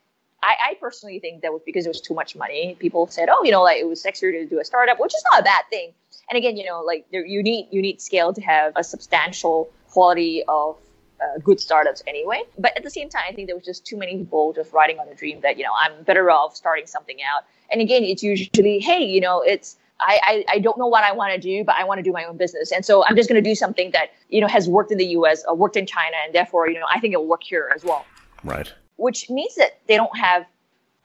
I, 0.45 0.55
I, 0.69 0.73
personally 0.79 1.19
think 1.19 1.41
that 1.41 1.51
was 1.51 1.61
because 1.65 1.85
it 1.85 1.89
was 1.89 1.99
too 1.99 2.13
much 2.13 2.35
money. 2.35 2.75
People 2.79 3.07
said, 3.07 3.29
"Oh, 3.31 3.43
you 3.43 3.51
know, 3.51 3.63
like 3.63 3.79
it 3.79 3.87
was 3.87 4.03
sexier 4.03 4.31
to 4.31 4.45
do 4.45 4.59
a 4.59 4.65
startup," 4.65 4.99
which 4.99 5.13
is 5.13 5.23
not 5.31 5.41
a 5.41 5.43
bad 5.43 5.63
thing. 5.69 5.93
And 6.29 6.37
again, 6.37 6.55
you 6.55 6.65
know, 6.65 6.81
like 6.81 7.05
there, 7.11 7.25
you 7.25 7.41
need 7.41 7.67
you 7.71 7.81
need 7.81 8.01
scale 8.01 8.33
to 8.33 8.41
have 8.41 8.73
a 8.75 8.83
substantial 8.83 9.69
quality 9.89 10.43
of 10.47 10.77
uh, 11.21 11.39
good 11.43 11.59
startups 11.59 12.03
anyway. 12.07 12.43
But 12.57 12.75
at 12.77 12.83
the 12.83 12.89
same 12.89 13.09
time, 13.09 13.23
I 13.29 13.33
think 13.33 13.47
there 13.47 13.55
was 13.55 13.65
just 13.65 13.85
too 13.85 13.97
many 13.97 14.17
people 14.17 14.53
just 14.53 14.73
riding 14.73 14.99
on 14.99 15.07
a 15.07 15.15
dream 15.15 15.39
that, 15.41 15.57
you 15.57 15.63
know, 15.63 15.73
I'm 15.77 16.03
better 16.03 16.29
off 16.29 16.55
starting 16.55 16.87
something 16.87 17.17
out. 17.21 17.43
And 17.71 17.81
again, 17.81 18.03
it's 18.03 18.21
usually, 18.21 18.79
hey, 18.79 19.03
you 19.03 19.21
know, 19.21 19.41
it's 19.41 19.77
I, 20.01 20.19
I, 20.23 20.45
I 20.55 20.59
don't 20.59 20.77
know 20.77 20.87
what 20.87 21.05
I 21.05 21.13
want 21.13 21.33
to 21.33 21.39
do, 21.39 21.63
but 21.63 21.75
I 21.75 21.85
want 21.85 21.99
to 21.99 22.03
do 22.03 22.11
my 22.11 22.25
own 22.25 22.35
business. 22.35 22.71
And 22.73 22.85
so 22.85 23.05
I'm 23.05 23.15
just 23.15 23.29
going 23.29 23.41
to 23.41 23.49
do 23.49 23.55
something 23.55 23.91
that, 23.91 24.09
you 24.27 24.41
know, 24.41 24.47
has 24.47 24.67
worked 24.67 24.91
in 24.91 24.97
the 24.97 25.07
US 25.19 25.45
or 25.47 25.55
worked 25.55 25.77
in 25.77 25.85
China. 25.85 26.17
And 26.25 26.35
therefore, 26.35 26.67
you 26.67 26.79
know, 26.79 26.85
I 26.93 26.99
think 26.99 27.13
it'll 27.13 27.27
work 27.27 27.43
here 27.43 27.71
as 27.73 27.85
well. 27.85 28.05
Right. 28.43 28.73
Which 28.97 29.29
means 29.29 29.55
that 29.55 29.79
they 29.87 29.95
don't 29.95 30.15
have, 30.17 30.45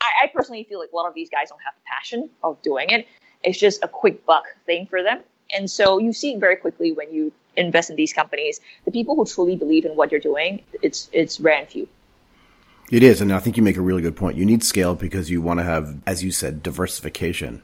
I, 0.01 0.23
I 0.23 0.27
personally 0.27 0.63
feel 0.63 0.79
like 0.79 0.91
a 0.91 0.95
lot 0.95 1.07
of 1.07 1.13
these 1.13 1.29
guys 1.29 1.49
don't 1.49 1.61
have 1.61 1.73
the 1.75 1.81
passion 1.85 2.29
of 2.43 2.61
doing 2.61 2.89
it. 2.89 3.07
It's 3.43 3.57
just 3.57 3.83
a 3.83 3.87
quick 3.87 4.25
buck 4.25 4.45
thing 4.65 4.85
for 4.85 5.03
them. 5.03 5.21
And 5.53 5.69
so 5.69 5.97
you 5.97 6.13
see 6.13 6.35
very 6.37 6.55
quickly 6.55 6.91
when 6.91 7.11
you 7.11 7.31
invest 7.57 7.89
in 7.89 7.95
these 7.95 8.13
companies, 8.13 8.61
the 8.85 8.91
people 8.91 9.15
who 9.15 9.25
truly 9.25 9.55
believe 9.55 9.85
in 9.85 9.95
what 9.95 10.11
you're 10.11 10.21
doing, 10.21 10.63
it's, 10.81 11.09
it's 11.11 11.39
rare 11.39 11.59
and 11.59 11.67
few. 11.67 11.87
It 12.91 13.03
is. 13.03 13.21
And 13.21 13.33
I 13.33 13.39
think 13.39 13.57
you 13.57 13.63
make 13.63 13.77
a 13.77 13.81
really 13.81 14.01
good 14.01 14.15
point. 14.15 14.37
You 14.37 14.45
need 14.45 14.63
scale 14.63 14.95
because 14.95 15.29
you 15.29 15.41
want 15.41 15.59
to 15.59 15.63
have, 15.63 16.01
as 16.05 16.23
you 16.23 16.31
said, 16.31 16.61
diversification 16.61 17.61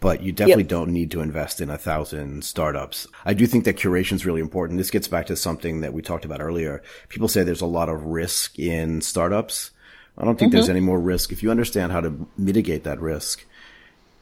but 0.00 0.22
you 0.22 0.32
definitely 0.32 0.64
yep. 0.64 0.70
don't 0.70 0.90
need 0.90 1.10
to 1.10 1.20
invest 1.20 1.60
in 1.60 1.70
a 1.70 1.78
thousand 1.78 2.44
startups. 2.44 3.06
I 3.24 3.34
do 3.34 3.46
think 3.46 3.64
that 3.64 3.76
curation 3.76 4.12
is 4.12 4.26
really 4.26 4.40
important. 4.40 4.78
This 4.78 4.90
gets 4.90 5.08
back 5.08 5.26
to 5.26 5.36
something 5.36 5.80
that 5.80 5.92
we 5.92 6.02
talked 6.02 6.24
about 6.24 6.40
earlier. 6.40 6.82
People 7.08 7.28
say 7.28 7.42
there's 7.42 7.60
a 7.60 7.66
lot 7.66 7.88
of 7.88 8.04
risk 8.04 8.58
in 8.58 9.00
startups. 9.00 9.70
I 10.18 10.24
don't 10.24 10.38
think 10.38 10.50
mm-hmm. 10.50 10.58
there's 10.58 10.68
any 10.68 10.80
more 10.80 11.00
risk. 11.00 11.32
If 11.32 11.42
you 11.42 11.50
understand 11.50 11.92
how 11.92 12.00
to 12.00 12.28
mitigate 12.36 12.84
that 12.84 13.00
risk, 13.00 13.44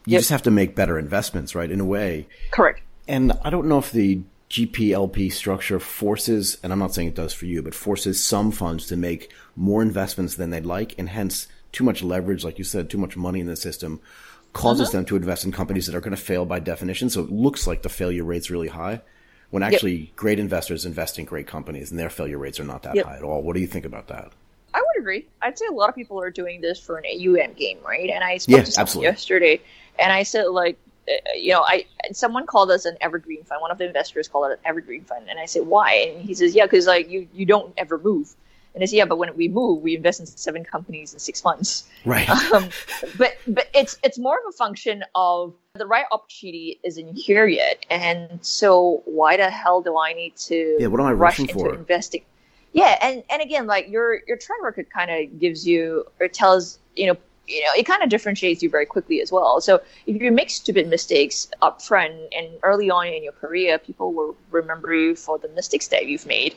you 0.07 0.13
yep. 0.13 0.21
just 0.21 0.31
have 0.31 0.43
to 0.43 0.51
make 0.51 0.75
better 0.75 0.99
investments, 0.99 1.55
right? 1.55 1.71
In 1.71 1.81
a 1.81 1.85
way. 1.85 2.27
Correct. 2.51 2.81
And 3.07 3.33
I 3.43 3.51
don't 3.51 3.69
know 3.69 3.79
if 3.79 3.93
the 3.93 4.23
GPLP 4.51 5.33
structure 5.33 5.81
forces, 5.81 6.59
and 6.63 6.73
I'm 6.73 6.79
not 6.79 6.95
saying 6.95 7.09
it 7.09 7.15
does 7.15 7.33
for 7.33 7.47
you, 7.47 7.63
but 7.63 7.75
forces 7.75 8.23
some 8.23 8.53
funds 8.53 8.87
to 8.87 8.97
make 8.97 9.33
more 9.57 9.83
investments 9.83 10.37
than 10.37 10.51
they'd 10.51 10.67
like, 10.67 10.95
and 10.99 11.09
hence 11.09 11.49
too 11.73 11.85
much 11.85 12.03
leverage, 12.03 12.45
like 12.45 12.59
you 12.59 12.65
said, 12.65 12.89
too 12.89 12.99
much 12.99 13.17
money 13.17 13.41
in 13.41 13.47
the 13.47 13.57
system 13.57 14.01
causes 14.55 14.89
uh-huh. 14.89 14.99
them 14.99 15.05
to 15.05 15.17
invest 15.17 15.45
in 15.45 15.53
companies 15.53 15.87
that 15.87 15.95
are 15.95 16.01
going 16.01 16.17
to 16.17 16.23
fail 16.23 16.47
by 16.47 16.59
definition. 16.59 17.11
So 17.11 17.21
it 17.21 17.31
looks 17.31 17.67
like 17.67 17.83
the 17.83 17.91
failure 17.91 18.25
rate's 18.25 18.51
really 18.51 18.69
high 18.69 19.03
when 19.51 19.63
actually 19.63 19.97
yep. 19.97 20.17
great 20.17 20.39
investors 20.39 20.87
invest 20.87 21.19
in 21.19 21.27
great 21.27 21.47
companies 21.47 21.91
and 21.91 22.01
their 22.01 22.09
failure 22.09 22.39
rates 22.39 22.59
are 22.59 22.65
not 22.65 22.83
that 22.85 22.97
yep. 22.97 23.05
high 23.05 23.17
at 23.17 23.23
all. 23.23 23.43
What 23.43 23.55
do 23.55 23.61
you 23.61 23.67
think 23.67 23.85
about 23.85 24.09
that? 24.09 24.33
I 24.73 24.81
would 24.81 25.01
agree. 25.01 25.27
I'd 25.43 25.59
say 25.59 25.67
a 25.67 25.73
lot 25.73 25.89
of 25.89 25.95
people 25.95 26.19
are 26.19 26.31
doing 26.31 26.61
this 26.61 26.81
for 26.81 26.97
an 26.97 27.05
AUM 27.05 27.53
game, 27.53 27.79
right? 27.85 28.09
And 28.09 28.25
I 28.25 28.39
spoke 28.39 28.57
yeah, 28.57 28.65
to 28.65 28.73
someone 28.73 28.83
absolutely. 28.83 29.07
yesterday 29.11 29.61
and 29.99 30.13
I 30.13 30.23
said 30.23 30.47
like 30.47 30.79
uh, 31.07 31.13
you 31.37 31.53
know, 31.53 31.63
I 31.63 31.85
someone 32.13 32.47
called 32.47 32.71
us 32.71 32.87
an 32.87 32.97
evergreen 33.01 33.45
fund. 33.45 33.61
One 33.61 33.71
of 33.71 33.77
the 33.77 33.87
investors 33.87 34.27
called 34.27 34.51
it 34.51 34.53
an 34.55 34.59
evergreen 34.65 35.05
fund, 35.05 35.29
and 35.29 35.39
I 35.39 35.45
said, 35.45 35.67
"Why?" 35.67 36.15
And 36.17 36.25
he 36.25 36.33
says, 36.33 36.55
"Yeah, 36.55 36.65
because 36.65 36.87
like 36.87 37.11
you 37.11 37.29
you 37.35 37.45
don't 37.45 37.75
ever 37.77 37.99
move." 37.99 38.35
And 38.75 38.83
I 38.83 38.87
said, 38.87 38.97
yeah, 38.97 39.05
but 39.05 39.19
when 39.19 39.35
we 39.37 39.49
move, 39.49 39.83
we 39.83 39.95
invest 39.95 40.19
in 40.19 40.27
seven 40.27 40.65
companies 40.65 41.13
in 41.13 41.21
six 41.21 41.45
months. 41.45 41.85
Right. 42.05 42.29
Um, 42.53 42.69
but 43.17 43.37
but 43.47 43.69
it's 43.73 43.99
it's 44.03 44.19
more 44.19 44.37
of 44.37 44.45
a 44.49 44.53
function 44.53 45.05
of 45.15 45.55
the 45.75 45.87
right 45.87 46.07
opportunity 46.13 46.79
isn't 46.83 47.17
here 47.17 47.47
yet, 47.47 47.87
and 47.91 48.39
so 48.43 49.03
why 49.07 49.37
the 49.37 49.51
hell 49.51 49.81
do 49.81 49.99
I 49.99 50.13
need 50.13 50.37
to 50.37 50.77
yeah, 50.79 50.89
what 50.89 51.01
am 51.01 51.07
I 51.07 51.13
rush 51.13 51.39
into 51.39 51.55
for? 51.55 51.75
investing? 51.75 52.23
Yeah, 52.73 52.99
and 53.01 53.23
and 53.31 53.41
again, 53.41 53.67
like 53.67 53.89
your 53.89 54.21
your 54.27 54.37
trend 54.37 54.63
record 54.65 54.91
kind 54.91 55.11
of 55.11 55.39
gives 55.39 55.67
you 55.67 56.05
or 56.21 56.29
tells 56.29 56.79
you 56.97 57.07
know 57.07 57.17
you 57.47 57.61
know, 57.63 57.71
it 57.77 57.85
kind 57.85 58.03
of 58.03 58.09
differentiates 58.09 58.63
you 58.63 58.71
very 58.71 58.87
quickly 58.87 59.21
as 59.21 59.31
well. 59.31 59.61
So 59.61 59.81
if 60.07 60.21
you 60.21 60.33
make 60.33 60.51
stupid 60.51 60.89
mistakes 60.89 61.49
up 61.63 61.83
front 61.83 62.15
and 62.37 62.49
early 62.63 62.91
on 62.91 63.07
in 63.09 63.23
your 63.23 63.33
career, 63.33 63.79
people 63.79 64.13
will 64.13 64.37
remember 64.51 64.95
you 64.95 65.15
for 65.15 65.39
the 65.39 65.49
mistakes 65.49 65.89
that 65.89 66.07
you've 66.07 66.27
made. 66.27 66.55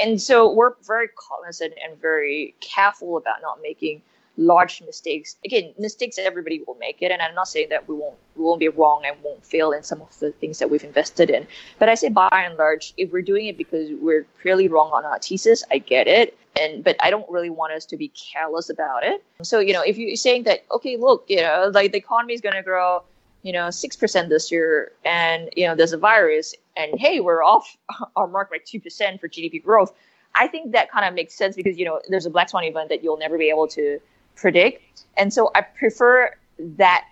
And 0.00 0.20
so 0.20 0.52
we're 0.52 0.74
very 0.86 1.08
cognizant 1.08 1.74
and 1.84 2.00
very 2.00 2.54
careful 2.60 3.16
about 3.16 3.42
not 3.42 3.58
making 3.62 4.02
large 4.38 4.80
mistakes. 4.82 5.36
Again, 5.44 5.74
mistakes 5.78 6.16
everybody 6.16 6.62
will 6.66 6.76
make 6.76 7.02
it, 7.02 7.10
and 7.10 7.20
I'm 7.20 7.34
not 7.34 7.48
saying 7.48 7.68
that 7.70 7.86
we 7.88 7.94
won't 7.94 8.16
we 8.36 8.44
won't 8.44 8.60
be 8.60 8.68
wrong 8.68 9.02
and 9.04 9.16
won't 9.22 9.44
fail 9.44 9.72
in 9.72 9.82
some 9.82 10.00
of 10.00 10.16
the 10.20 10.30
things 10.32 10.60
that 10.60 10.70
we've 10.70 10.84
invested 10.84 11.28
in. 11.28 11.46
But 11.78 11.88
I 11.88 11.94
say 11.96 12.08
by 12.08 12.28
and 12.32 12.56
large, 12.56 12.94
if 12.96 13.12
we're 13.12 13.22
doing 13.22 13.46
it 13.46 13.58
because 13.58 13.90
we're 14.00 14.24
clearly 14.40 14.68
wrong 14.68 14.90
on 14.92 15.04
our 15.04 15.18
thesis, 15.18 15.64
I 15.70 15.78
get 15.78 16.06
it. 16.06 16.38
And 16.58 16.82
but 16.82 16.96
I 17.00 17.10
don't 17.10 17.28
really 17.28 17.50
want 17.50 17.72
us 17.72 17.84
to 17.86 17.96
be 17.96 18.08
careless 18.08 18.70
about 18.70 19.04
it. 19.04 19.22
So, 19.42 19.58
you 19.58 19.72
know, 19.72 19.82
if 19.82 19.98
you're 19.98 20.16
saying 20.16 20.44
that, 20.44 20.64
okay, 20.70 20.96
look, 20.96 21.24
you 21.28 21.42
know, 21.42 21.70
like 21.74 21.92
the 21.92 21.98
economy 21.98 22.34
is 22.34 22.40
gonna 22.40 22.62
grow 22.62 23.02
you 23.42 23.52
know, 23.52 23.68
6% 23.68 24.28
this 24.28 24.50
year 24.50 24.90
and, 25.04 25.48
you 25.56 25.64
know, 25.64 25.76
there's 25.76 25.92
a 25.92 25.96
virus 25.96 26.56
and 26.76 26.98
hey, 26.98 27.20
we're 27.20 27.42
off 27.42 27.76
our 28.16 28.26
mark 28.26 28.50
by 28.50 28.58
2% 28.58 29.20
for 29.20 29.28
GDP 29.28 29.62
growth. 29.62 29.92
I 30.34 30.46
think 30.48 30.72
that 30.72 30.90
kind 30.90 31.06
of 31.06 31.14
makes 31.14 31.34
sense 31.34 31.56
because, 31.56 31.78
you 31.78 31.84
know, 31.84 32.00
there's 32.08 32.26
a 32.26 32.30
black 32.30 32.48
swan 32.48 32.64
event 32.64 32.88
that 32.90 33.02
you'll 33.02 33.16
never 33.16 33.38
be 33.38 33.48
able 33.48 33.68
to 33.68 34.00
predict. 34.40 35.04
And 35.16 35.32
so 35.32 35.50
I 35.54 35.62
prefer 35.62 36.34
that 36.58 37.04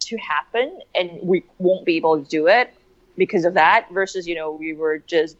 to 0.00 0.16
happen 0.16 0.80
and 0.94 1.10
we 1.22 1.44
won't 1.58 1.84
be 1.84 1.96
able 1.96 2.22
to 2.22 2.28
do 2.28 2.48
it 2.48 2.72
because 3.16 3.44
of 3.44 3.54
that 3.54 3.90
versus, 3.92 4.26
you 4.26 4.34
know, 4.34 4.52
we 4.52 4.72
were 4.72 4.98
just 4.98 5.36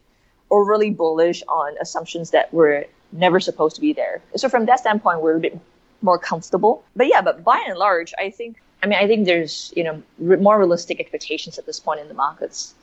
overly 0.49 0.91
bullish 0.91 1.43
on 1.47 1.75
assumptions 1.81 2.31
that 2.31 2.53
were 2.53 2.85
never 3.11 3.39
supposed 3.39 3.75
to 3.75 3.81
be 3.81 3.93
there. 3.93 4.21
So 4.35 4.49
from 4.49 4.65
that 4.67 4.79
standpoint, 4.79 5.21
we're 5.21 5.37
a 5.37 5.39
bit 5.39 5.59
more 6.01 6.19
comfortable. 6.19 6.83
But 6.95 7.07
yeah, 7.07 7.21
but 7.21 7.43
by 7.43 7.63
and 7.67 7.77
large, 7.77 8.13
I 8.17 8.29
think, 8.29 8.61
I 8.81 8.87
mean, 8.87 8.99
I 8.99 9.07
think 9.07 9.25
there's, 9.25 9.73
you 9.75 9.83
know, 9.83 10.03
more 10.19 10.57
realistic 10.57 10.99
expectations 10.99 11.57
at 11.57 11.65
this 11.65 11.79
point 11.79 11.99
in 11.99 12.07
the 12.07 12.13
markets. 12.13 12.75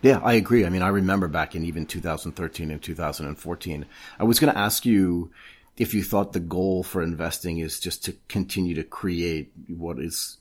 Yeah, 0.00 0.20
I 0.22 0.34
agree. 0.34 0.64
I 0.64 0.68
mean, 0.68 0.82
I 0.82 0.88
remember 0.88 1.26
back 1.26 1.56
in 1.56 1.64
even 1.64 1.84
2013 1.84 2.70
and 2.70 2.80
2014, 2.80 3.86
I 4.18 4.24
was 4.24 4.38
going 4.38 4.52
to 4.52 4.58
ask 4.58 4.86
you 4.86 5.30
if 5.78 5.94
you 5.94 6.02
thought 6.02 6.32
the 6.32 6.40
goal 6.40 6.82
for 6.82 7.02
investing 7.02 7.58
is 7.58 7.78
just 7.78 8.04
to 8.04 8.16
continue 8.28 8.74
to 8.74 8.82
create 8.82 9.52
what 9.68 9.98
is, 10.00 10.36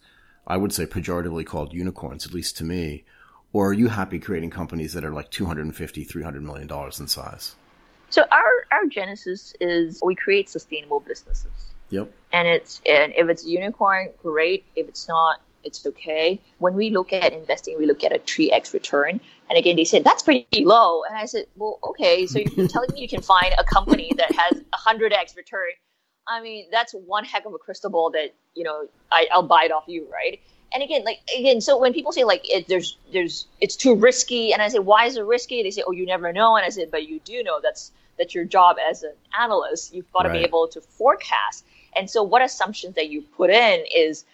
I 0.47 0.57
would 0.57 0.73
say, 0.73 0.85
pejoratively 0.85 1.45
called 1.45 1.73
unicorns, 1.73 2.25
at 2.25 2.33
least 2.33 2.57
to 2.57 2.63
me, 2.63 3.05
or 3.53 3.69
are 3.69 3.73
you 3.73 3.87
happy 3.87 4.19
creating 4.19 4.49
companies 4.49 4.93
that 4.93 5.05
are 5.05 5.13
like 5.13 5.29
250, 5.29 6.03
300 6.03 6.43
million 6.43 6.67
dollars 6.67 6.99
in 6.99 7.07
size? 7.07 7.55
So 8.09 8.23
our 8.31 8.65
our 8.71 8.85
genesis 8.87 9.53
is 9.61 10.01
we 10.03 10.15
create 10.15 10.49
sustainable 10.49 11.01
businesses. 11.01 11.51
Yep. 11.89 12.11
And 12.33 12.47
it's 12.47 12.81
and 12.85 13.13
if 13.15 13.29
it's 13.29 13.45
unicorn, 13.45 14.09
great. 14.21 14.65
If 14.75 14.87
it's 14.87 15.07
not, 15.07 15.41
it's 15.63 15.85
okay. 15.85 16.39
When 16.59 16.75
we 16.75 16.89
look 16.89 17.13
at 17.13 17.33
investing, 17.33 17.77
we 17.77 17.85
look 17.85 18.03
at 18.03 18.11
a 18.11 18.19
3x 18.19 18.73
return. 18.73 19.19
And 19.49 19.57
again, 19.57 19.75
they 19.75 19.85
said, 19.85 20.03
that's 20.03 20.23
pretty 20.23 20.63
low. 20.63 21.03
And 21.03 21.17
I 21.17 21.25
said, 21.25 21.45
well, 21.55 21.79
okay, 21.83 22.25
so 22.27 22.39
you're 22.39 22.67
telling 22.69 22.93
me 22.93 23.01
you 23.01 23.07
can 23.07 23.21
find 23.21 23.53
a 23.57 23.63
company 23.63 24.11
that 24.17 24.31
has 24.33 24.59
a 24.59 24.77
100x 24.77 25.35
return. 25.35 25.69
I 26.27 26.41
mean, 26.41 26.67
that's 26.71 26.93
one 26.93 27.23
heck 27.23 27.45
of 27.45 27.53
a 27.53 27.57
crystal 27.57 27.89
ball 27.89 28.11
that, 28.11 28.33
you 28.53 28.63
know, 28.63 28.87
I, 29.11 29.27
I'll 29.31 29.43
buy 29.43 29.63
it 29.63 29.71
off 29.71 29.85
you, 29.87 30.07
right? 30.11 30.39
And 30.73 30.83
again, 30.83 31.03
like 31.05 31.19
again, 31.37 31.61
so 31.61 31.77
when 31.77 31.93
people 31.93 32.11
say 32.11 32.23
like 32.23 32.41
it, 32.43 32.67
there's 32.67 32.97
there's 33.13 33.47
it's 33.61 33.75
too 33.75 33.95
risky, 33.95 34.51
and 34.51 34.61
I 34.61 34.67
say 34.67 34.79
why 34.79 35.05
is 35.05 35.15
it 35.15 35.23
risky? 35.23 35.63
They 35.63 35.71
say 35.71 35.83
oh 35.87 35.91
you 35.91 36.05
never 36.05 36.33
know, 36.33 36.57
and 36.57 36.65
I 36.65 36.69
said 36.69 36.91
but 36.91 37.07
you 37.07 37.21
do 37.23 37.41
know 37.41 37.59
that's 37.63 37.91
that's 38.17 38.35
your 38.35 38.43
job 38.43 38.75
as 38.89 39.03
an 39.03 39.13
analyst. 39.39 39.93
You've 39.93 40.11
got 40.11 40.23
to 40.23 40.29
right. 40.29 40.39
be 40.39 40.43
able 40.43 40.67
to 40.67 40.81
forecast, 40.81 41.63
and 41.95 42.09
so 42.09 42.21
what 42.21 42.41
assumptions 42.41 42.95
that 42.95 43.09
you 43.09 43.21
put 43.21 43.49
in 43.49 43.85
is 43.95 44.25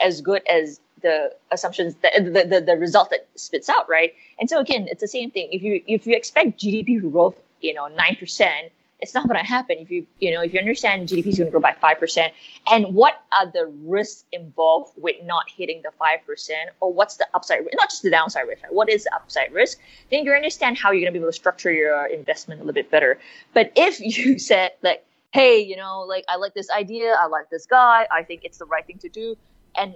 as 0.00 0.20
good 0.20 0.42
as 0.48 0.80
the 1.02 1.34
assumptions 1.50 1.94
that 2.02 2.12
the, 2.16 2.44
the, 2.44 2.60
the 2.60 2.76
result 2.76 3.10
that 3.10 3.28
spits 3.36 3.68
out, 3.68 3.88
right? 3.88 4.14
And 4.38 4.48
so 4.48 4.60
again, 4.60 4.86
it's 4.90 5.00
the 5.00 5.08
same 5.08 5.30
thing. 5.30 5.48
If 5.52 5.62
you 5.62 5.82
if 5.86 6.06
you 6.06 6.16
expect 6.16 6.60
GDP 6.60 7.00
growth, 7.00 7.36
you 7.60 7.74
know, 7.74 7.88
nine 7.88 8.16
percent, 8.16 8.72
it's 9.00 9.14
not 9.14 9.28
going 9.28 9.38
to 9.38 9.46
happen. 9.46 9.76
If 9.78 9.90
you 9.90 10.06
you 10.18 10.32
know 10.32 10.42
if 10.42 10.52
you 10.52 10.58
understand 10.58 11.08
GDP 11.08 11.26
is 11.28 11.38
going 11.38 11.48
to 11.48 11.50
grow 11.50 11.60
by 11.60 11.74
five 11.80 11.98
percent, 11.98 12.32
and 12.70 12.94
what 12.94 13.22
are 13.32 13.46
the 13.46 13.72
risks 13.84 14.24
involved 14.32 14.92
with 14.96 15.16
not 15.24 15.44
hitting 15.48 15.82
the 15.82 15.92
five 15.98 16.24
percent, 16.26 16.70
or 16.80 16.92
what's 16.92 17.16
the 17.16 17.26
upside, 17.34 17.60
risk, 17.60 17.74
not 17.74 17.90
just 17.90 18.02
the 18.02 18.10
downside 18.10 18.48
risk, 18.48 18.62
right? 18.64 18.72
What 18.72 18.88
is 18.88 19.04
the 19.04 19.14
upside 19.14 19.52
risk? 19.52 19.78
Then 20.10 20.24
you 20.24 20.32
understand 20.32 20.78
how 20.78 20.90
you're 20.90 21.02
going 21.02 21.12
to 21.12 21.18
be 21.18 21.22
able 21.22 21.28
to 21.28 21.36
structure 21.36 21.72
your 21.72 22.06
investment 22.06 22.60
a 22.60 22.64
little 22.64 22.74
bit 22.74 22.90
better. 22.90 23.18
But 23.54 23.72
if 23.76 24.00
you 24.18 24.38
said 24.38 24.72
like, 24.82 25.04
hey, 25.30 25.60
you 25.60 25.76
know, 25.76 26.00
like 26.00 26.24
I 26.28 26.36
like 26.36 26.54
this 26.54 26.70
idea, 26.70 27.14
I 27.18 27.26
like 27.26 27.50
this 27.50 27.66
guy, 27.66 28.06
I 28.10 28.22
think 28.24 28.44
it's 28.44 28.58
the 28.58 28.64
right 28.64 28.86
thing 28.86 28.98
to 28.98 29.08
do, 29.08 29.36
and 29.78 29.94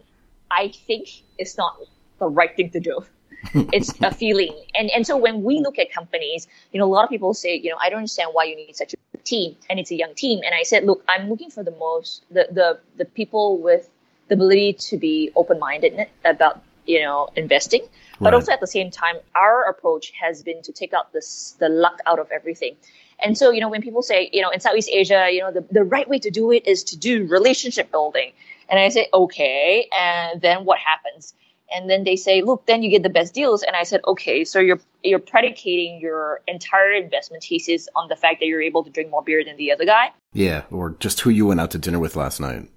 I 0.51 0.69
think 0.69 1.09
it's 1.39 1.57
not 1.57 1.77
the 2.19 2.29
right 2.29 2.55
thing 2.55 2.71
to 2.71 2.81
do. 2.81 3.05
it's 3.73 3.93
a 4.01 4.15
feeling. 4.15 4.55
And 4.75 4.91
and 4.91 5.07
so 5.07 5.17
when 5.17 5.43
we 5.43 5.59
look 5.61 5.79
at 5.79 5.93
companies, 5.93 6.47
you 6.73 6.79
know, 6.79 6.87
a 6.87 6.93
lot 6.93 7.05
of 7.05 7.11
people 7.11 7.35
say, 7.35 7.57
you 7.57 7.71
know, 7.71 7.77
I 7.81 7.91
don't 7.91 7.99
understand 7.99 8.31
why 8.33 8.45
you 8.45 8.57
need 8.57 8.77
such 8.77 8.95
a 8.95 9.19
team 9.19 9.57
and 9.69 9.81
it's 9.81 9.91
a 9.91 9.97
young 9.97 10.15
team. 10.15 10.41
And 10.45 10.55
I 10.55 10.63
said, 10.63 10.85
look, 10.85 11.05
I'm 11.09 11.29
looking 11.29 11.51
for 11.51 11.65
the 11.65 11.73
most 11.73 12.25
the 12.31 12.47
the, 12.51 12.79
the 12.97 13.05
people 13.05 13.59
with 13.59 13.89
the 14.29 14.35
ability 14.35 14.75
to 14.75 14.97
be 14.97 15.33
open 15.35 15.59
minded 15.59 16.07
about, 16.25 16.63
you 16.87 17.03
know, 17.03 17.29
investing. 17.35 17.83
But 18.21 18.27
right. 18.27 18.35
also 18.35 18.53
at 18.53 18.61
the 18.61 18.69
same 18.69 18.93
time, 18.93 19.17
our 19.35 19.65
approach 19.65 20.13
has 20.21 20.45
been 20.45 20.63
to 20.63 20.73
take 20.73 20.93
out 20.93 21.13
this 21.13 21.57
the 21.59 21.69
luck 21.69 21.99
out 22.07 22.21
of 22.21 22.31
everything. 22.31 22.77
And 23.19 23.39
so, 23.39 23.51
you 23.51 23.61
know, 23.61 23.69
when 23.69 23.83
people 23.83 24.03
say, 24.03 24.31
you 24.33 24.43
know, 24.43 24.51
in 24.51 24.61
Southeast 24.61 24.91
Asia, 24.93 25.29
you 25.31 25.41
know, 25.41 25.53
the, 25.53 25.65
the 25.71 25.85
right 25.85 26.09
way 26.09 26.19
to 26.19 26.31
do 26.31 26.51
it 26.51 26.67
is 26.67 26.85
to 26.85 26.97
do 26.97 27.27
relationship 27.27 27.91
building. 27.91 28.33
And 28.73 28.81
I 28.81 28.89
say, 28.89 29.09
okay. 29.13 29.87
And 29.97 30.41
then 30.41 30.65
what 30.65 30.79
happens? 30.79 31.35
And 31.71 31.89
then 31.89 32.05
they 32.05 32.17
say, 32.17 32.41
look, 32.43 32.67
then 32.67 32.83
you 32.83 32.91
get 32.91 33.03
the 33.03 33.11
best 33.11 33.35
deals. 33.35 33.63
And 33.63 33.77
I 33.77 33.83
said, 33.83 34.01
okay, 34.07 34.45
so 34.45 34.59
you're 34.59 34.81
you're 35.03 35.19
predicating 35.19 36.01
your 36.01 36.41
entire 36.49 36.93
investment 36.93 37.45
thesis 37.45 37.89
on 37.95 38.09
the 38.09 38.17
fact 38.17 38.41
that 38.41 38.47
you're 38.47 38.63
able 38.63 38.83
to 38.85 38.91
drink 38.91 39.11
more 39.11 39.23
beer 39.23 39.45
than 39.45 39.57
the 39.57 39.73
other 39.73 39.85
guy. 39.85 40.11
Yeah, 40.33 40.63
or 40.71 40.97
just 41.01 41.21
who 41.21 41.31
you 41.31 41.47
went 41.47 41.61
out 41.61 41.71
to 41.73 41.79
dinner 41.79 41.99
with 41.99 42.17
last 42.17 42.41
night. 42.41 42.69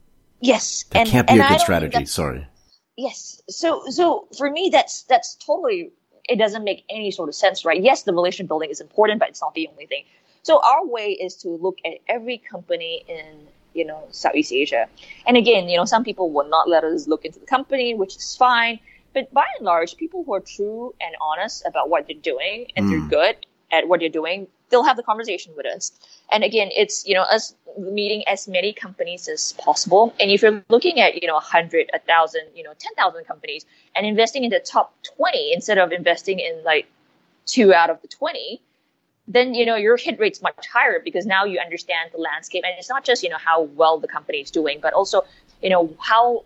Yes, 0.41 0.83
that 0.91 0.99
and, 0.99 1.09
can't 1.09 1.27
be 1.27 1.39
a 1.39 1.47
good 1.47 1.61
strategy. 1.61 2.05
Sorry. 2.05 2.45
Yes. 2.97 3.41
So 3.49 3.83
so 3.89 4.27
for 4.37 4.49
me 4.49 4.69
that's 4.71 5.03
that's 5.03 5.35
totally 5.35 5.91
it 6.27 6.37
doesn't 6.37 6.63
make 6.63 6.83
any 6.89 7.11
sort 7.11 7.29
of 7.29 7.35
sense, 7.35 7.63
right? 7.63 7.81
Yes, 7.81 8.03
the 8.03 8.13
relation 8.13 8.47
building 8.47 8.69
is 8.69 8.81
important, 8.81 9.19
but 9.19 9.29
it's 9.29 9.41
not 9.41 9.53
the 9.53 9.67
only 9.67 9.85
thing. 9.85 10.03
So 10.43 10.61
our 10.63 10.85
way 10.85 11.11
is 11.11 11.35
to 11.37 11.49
look 11.49 11.77
at 11.85 11.93
every 12.07 12.37
company 12.37 13.03
in 13.07 13.47
you 13.75 13.85
know 13.85 14.03
Southeast 14.11 14.51
Asia. 14.51 14.87
And 15.27 15.37
again, 15.37 15.69
you 15.69 15.77
know, 15.77 15.85
some 15.85 16.03
people 16.03 16.31
will 16.31 16.49
not 16.49 16.67
let 16.69 16.83
us 16.83 17.07
look 17.07 17.25
into 17.25 17.39
the 17.39 17.45
company, 17.45 17.93
which 17.93 18.15
is 18.15 18.35
fine. 18.35 18.79
But 19.13 19.31
by 19.33 19.45
and 19.57 19.65
large, 19.65 19.95
people 19.95 20.23
who 20.23 20.33
are 20.33 20.41
true 20.41 20.93
and 20.99 21.15
honest 21.21 21.63
about 21.65 21.89
what 21.89 22.07
they're 22.07 22.17
doing 22.17 22.67
and 22.75 22.85
mm. 22.85 22.89
they're 22.89 23.09
good 23.09 23.45
at 23.71 23.87
what 23.87 24.01
they're 24.01 24.09
doing, 24.09 24.47
they'll 24.69 24.83
have 24.83 24.97
the 24.97 25.03
conversation 25.03 25.53
with 25.55 25.65
us. 25.65 25.91
And 26.31 26.43
again, 26.43 26.69
it's, 26.75 27.05
you 27.07 27.13
know, 27.13 27.21
us 27.21 27.55
meeting 27.77 28.23
as 28.27 28.47
many 28.47 28.73
companies 28.73 29.27
as 29.27 29.53
possible. 29.53 30.13
And 30.19 30.31
if 30.31 30.41
you're 30.41 30.63
looking 30.69 30.99
at, 30.99 31.21
you 31.21 31.27
know, 31.27 31.35
100, 31.35 31.89
1,000, 31.93 32.41
you 32.55 32.63
know, 32.63 32.73
10,000 32.77 33.25
companies 33.25 33.65
and 33.95 34.05
investing 34.05 34.43
in 34.43 34.49
the 34.49 34.59
top 34.59 34.93
20 35.17 35.53
instead 35.53 35.77
of 35.77 35.91
investing 35.91 36.39
in 36.39 36.63
like 36.63 36.87
two 37.45 37.73
out 37.73 37.89
of 37.89 38.01
the 38.01 38.07
20, 38.07 38.61
then, 39.27 39.53
you 39.53 39.65
know, 39.65 39.75
your 39.75 39.97
hit 39.97 40.19
rate's 40.19 40.41
much 40.41 40.67
higher 40.71 41.01
because 41.03 41.25
now 41.25 41.45
you 41.45 41.59
understand 41.59 42.11
the 42.13 42.19
landscape. 42.19 42.63
And 42.65 42.73
it's 42.77 42.89
not 42.89 43.03
just, 43.03 43.23
you 43.23 43.29
know, 43.29 43.37
how 43.37 43.63
well 43.63 43.99
the 43.99 44.07
company 44.07 44.39
is 44.39 44.51
doing, 44.51 44.79
but 44.81 44.93
also, 44.93 45.23
you 45.61 45.69
know, 45.69 45.95
how 45.99 46.43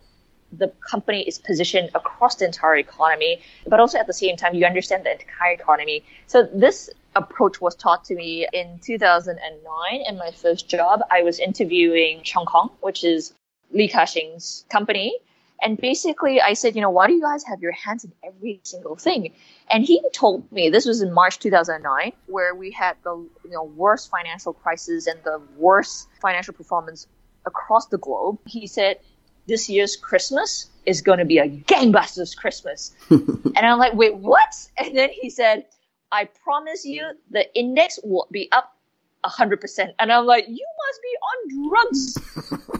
the 0.52 0.68
company 0.88 1.22
is 1.22 1.38
positioned 1.38 1.90
across 1.94 2.36
the 2.36 2.44
entire 2.44 2.76
economy, 2.76 3.40
but 3.66 3.80
also 3.80 3.98
at 3.98 4.06
the 4.06 4.12
same 4.12 4.36
time, 4.36 4.54
you 4.54 4.64
understand 4.64 5.04
the 5.04 5.12
entire 5.12 5.52
economy. 5.52 6.04
So 6.26 6.48
this 6.52 6.90
approach 7.14 7.60
was 7.60 7.74
taught 7.74 8.04
to 8.06 8.14
me 8.14 8.46
in 8.52 8.80
2009 8.82 10.04
in 10.08 10.16
my 10.16 10.30
first 10.32 10.68
job. 10.68 11.02
I 11.10 11.22
was 11.22 11.38
interviewing 11.38 12.20
Cheung 12.20 12.46
Kong, 12.46 12.70
which 12.80 13.04
is 13.04 13.32
Li 13.72 13.88
Ka-shing's 13.88 14.64
company. 14.70 15.16
And 15.62 15.76
basically, 15.76 16.40
I 16.40 16.54
said, 16.54 16.74
you 16.74 16.80
know, 16.80 16.90
why 16.90 17.06
do 17.06 17.12
you 17.12 17.20
guys 17.20 17.44
have 17.44 17.60
your 17.60 17.72
hands 17.72 18.04
in 18.04 18.12
every 18.24 18.60
single 18.62 18.96
thing? 18.96 19.34
And 19.70 19.84
he 19.84 20.02
told 20.12 20.50
me 20.50 20.68
this 20.68 20.84
was 20.86 21.00
in 21.00 21.12
March 21.12 21.38
2009, 21.38 22.12
where 22.26 22.54
we 22.54 22.70
had 22.70 22.96
the 23.04 23.14
you 23.44 23.50
know 23.50 23.64
worst 23.64 24.10
financial 24.10 24.52
crisis 24.52 25.06
and 25.06 25.22
the 25.24 25.40
worst 25.56 26.08
financial 26.20 26.54
performance 26.54 27.06
across 27.46 27.86
the 27.86 27.98
globe. 27.98 28.38
He 28.46 28.66
said, 28.66 28.98
this 29.46 29.68
year's 29.68 29.96
Christmas 29.96 30.70
is 30.86 31.02
going 31.02 31.18
to 31.18 31.24
be 31.24 31.38
a 31.38 31.48
gangbusters 31.48 32.36
Christmas. 32.36 32.94
and 33.10 33.56
I'm 33.56 33.78
like, 33.78 33.94
wait, 33.94 34.16
what? 34.16 34.54
And 34.78 34.96
then 34.96 35.10
he 35.10 35.28
said, 35.28 35.66
I 36.12 36.26
promise 36.26 36.84
you 36.84 37.10
the 37.30 37.52
index 37.58 37.98
will 38.02 38.28
be 38.30 38.48
up 38.52 38.76
100%. 39.24 39.94
And 39.98 40.12
I'm 40.12 40.26
like, 40.26 40.46
you 40.48 40.66
must 40.86 41.00
be 41.02 41.14
on 41.30 41.68
drugs. 41.68 42.79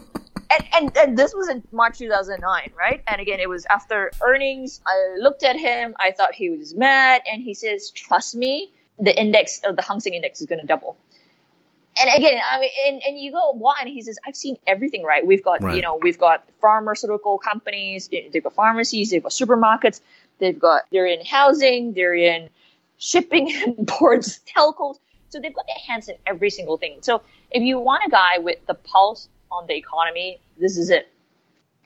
and, 0.51 0.67
and, 0.73 0.97
and 0.97 1.17
this 1.17 1.33
was 1.33 1.49
in 1.49 1.63
March 1.71 1.97
2009, 1.97 2.71
right? 2.77 3.01
And 3.07 3.21
again, 3.21 3.39
it 3.39 3.49
was 3.49 3.65
after 3.65 4.11
earnings. 4.21 4.81
I 4.85 5.17
looked 5.19 5.43
at 5.43 5.57
him. 5.57 5.95
I 5.99 6.11
thought 6.11 6.33
he 6.33 6.49
was 6.49 6.75
mad. 6.75 7.21
And 7.31 7.41
he 7.41 7.53
says, 7.53 7.91
trust 7.91 8.35
me, 8.35 8.71
the 8.99 9.17
index, 9.19 9.61
uh, 9.63 9.71
the 9.71 9.81
Hang 9.81 9.99
Seng 9.99 10.13
index 10.13 10.41
is 10.41 10.47
going 10.47 10.61
to 10.61 10.67
double 10.67 10.97
and 11.99 12.09
again, 12.15 12.39
I 12.49 12.59
mean, 12.59 12.69
and, 12.87 13.01
and 13.05 13.19
you 13.19 13.31
go, 13.31 13.51
why? 13.51 13.75
And 13.81 13.89
he 13.89 14.01
says, 14.01 14.17
I've 14.25 14.35
seen 14.35 14.57
everything, 14.65 15.03
right? 15.03 15.25
We've 15.25 15.43
got, 15.43 15.61
right. 15.61 15.75
you 15.75 15.81
know, 15.81 15.99
we've 16.01 16.17
got 16.17 16.47
pharmaceutical 16.61 17.37
companies, 17.37 18.07
they've 18.07 18.43
got 18.43 18.53
pharmacies, 18.53 19.11
they've 19.11 19.21
got 19.21 19.31
supermarkets, 19.31 19.99
they've 20.39 20.57
got, 20.57 20.83
they're 20.91 21.05
in 21.05 21.25
housing, 21.25 21.93
they're 21.93 22.15
in 22.15 22.49
shipping 22.97 23.85
ports, 23.87 24.39
telcos. 24.55 24.99
So 25.29 25.39
they've 25.39 25.53
got 25.53 25.65
their 25.67 25.77
hands 25.87 26.09
in 26.09 26.15
every 26.25 26.49
single 26.49 26.77
thing. 26.77 26.97
So 27.01 27.21
if 27.51 27.61
you 27.61 27.79
want 27.79 28.03
a 28.05 28.09
guy 28.09 28.37
with 28.37 28.65
the 28.67 28.73
pulse 28.73 29.27
on 29.51 29.67
the 29.67 29.75
economy, 29.75 30.39
this 30.59 30.77
is 30.77 30.89
it. 30.89 31.07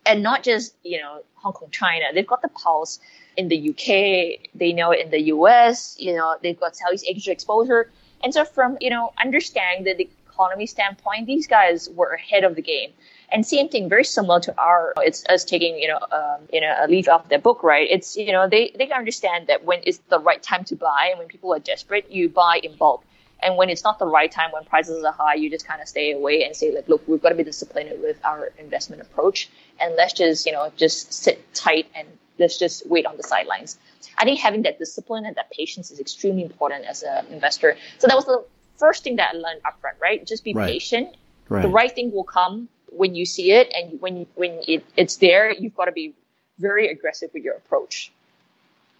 And 0.06 0.22
not 0.22 0.44
just, 0.44 0.76
you 0.84 1.00
know, 1.00 1.24
Hong 1.36 1.54
Kong, 1.54 1.70
China. 1.72 2.06
They've 2.14 2.28
got 2.28 2.42
the 2.42 2.48
pulse 2.50 3.00
in 3.38 3.48
the 3.48 3.70
UK. 3.70 4.50
They 4.54 4.72
know 4.72 4.92
it 4.92 5.00
in 5.00 5.10
the 5.10 5.22
US. 5.34 5.96
You 6.00 6.16
know, 6.16 6.36
they've 6.42 6.60
got 6.60 6.76
Southeast 6.76 7.06
Asia 7.08 7.32
exposure 7.32 7.90
and 8.26 8.34
so 8.34 8.44
from, 8.44 8.78
you 8.82 8.90
know, 8.90 9.14
understanding 9.24 9.96
the 9.98 10.10
economy 10.28 10.66
standpoint, 10.66 11.28
these 11.28 11.46
guys 11.46 11.90
were 11.92 12.10
ahead 12.10 12.44
of 12.44 12.56
the 12.56 12.62
game. 12.62 12.92
And 13.32 13.46
same 13.46 13.70
thing, 13.70 13.88
very 13.88 14.04
similar 14.04 14.40
to 14.42 14.60
our, 14.60 14.94
it's 14.98 15.24
us 15.28 15.44
taking, 15.44 15.78
you 15.78 15.88
know, 15.88 16.00
um, 16.12 16.48
you 16.52 16.60
know, 16.60 16.76
a 16.80 16.88
leaf 16.88 17.08
off 17.08 17.30
their 17.30 17.40
book, 17.40 17.64
right? 17.64 17.88
It's, 17.90 18.18
you 18.18 18.32
know, 18.32 18.50
they, 18.50 18.72
they 18.78 18.90
understand 18.92 19.48
that 19.48 19.64
when 19.64 19.80
it's 19.84 20.00
the 20.10 20.20
right 20.20 20.42
time 20.42 20.64
to 20.66 20.76
buy 20.76 21.10
and 21.12 21.20
when 21.20 21.28
people 21.28 21.54
are 21.54 21.60
desperate, 21.60 22.12
you 22.12 22.28
buy 22.30 22.60
in 22.64 22.76
bulk. 22.76 23.04
And 23.42 23.58
when 23.58 23.70
it's 23.70 23.84
not 23.84 24.00
the 24.00 24.08
right 24.08 24.32
time, 24.32 24.52
when 24.52 24.64
prices 24.66 25.04
are 25.04 25.12
high, 25.12 25.36
you 25.36 25.50
just 25.50 25.68
kind 25.68 25.82
of 25.82 25.88
stay 25.88 26.12
away 26.12 26.44
and 26.44 26.56
say, 26.56 26.74
like, 26.74 26.88
look, 26.88 27.08
we've 27.08 27.22
got 27.22 27.30
to 27.30 27.36
be 27.36 27.44
disciplined 27.44 27.92
with 28.02 28.18
our 28.24 28.52
investment 28.58 29.02
approach. 29.02 29.50
And 29.80 29.96
let's 29.96 30.14
just, 30.14 30.46
you 30.46 30.52
know, 30.52 30.72
just 30.78 31.14
sit 31.14 31.54
tight 31.54 31.88
and 31.94 32.08
let's 32.40 32.58
just 32.58 32.88
wait 32.88 33.06
on 33.06 33.18
the 33.18 33.24
sidelines. 33.24 33.78
I 34.18 34.24
think 34.24 34.40
having 34.40 34.64
that 34.64 34.80
discipline 34.80 35.26
and 35.26 35.36
that 35.36 35.52
patience 35.52 35.92
is 35.92 36.00
extremely 36.00 36.44
important 36.44 36.86
as 36.86 37.04
an 37.04 37.26
investor. 37.28 37.78
So 38.00 38.08
that 38.08 38.16
was 38.16 38.26
the 38.26 38.44
first 38.78 39.04
thing 39.04 39.18
that 39.18 39.34
I 39.34 39.38
learned 39.38 39.62
upfront, 39.64 40.00
right? 40.02 40.26
Just 40.26 40.44
be 40.44 40.54
right. 40.54 40.70
patient. 40.70 41.16
Right. 41.50 41.62
The 41.62 41.70
right 41.70 41.94
thing 41.94 42.12
will 42.12 42.24
come 42.24 42.70
when 42.90 43.14
you 43.14 43.26
see 43.26 43.52
it, 43.52 43.72
and 43.76 44.02
when 44.02 44.26
when 44.36 44.62
it, 44.68 44.86
it's 44.96 45.18
there, 45.18 45.52
you've 45.52 45.76
got 45.76 45.86
to 45.86 45.92
be 45.92 46.14
very 46.58 46.90
aggressive 46.90 47.30
with 47.34 47.44
your 47.44 47.56
approach. 47.56 48.12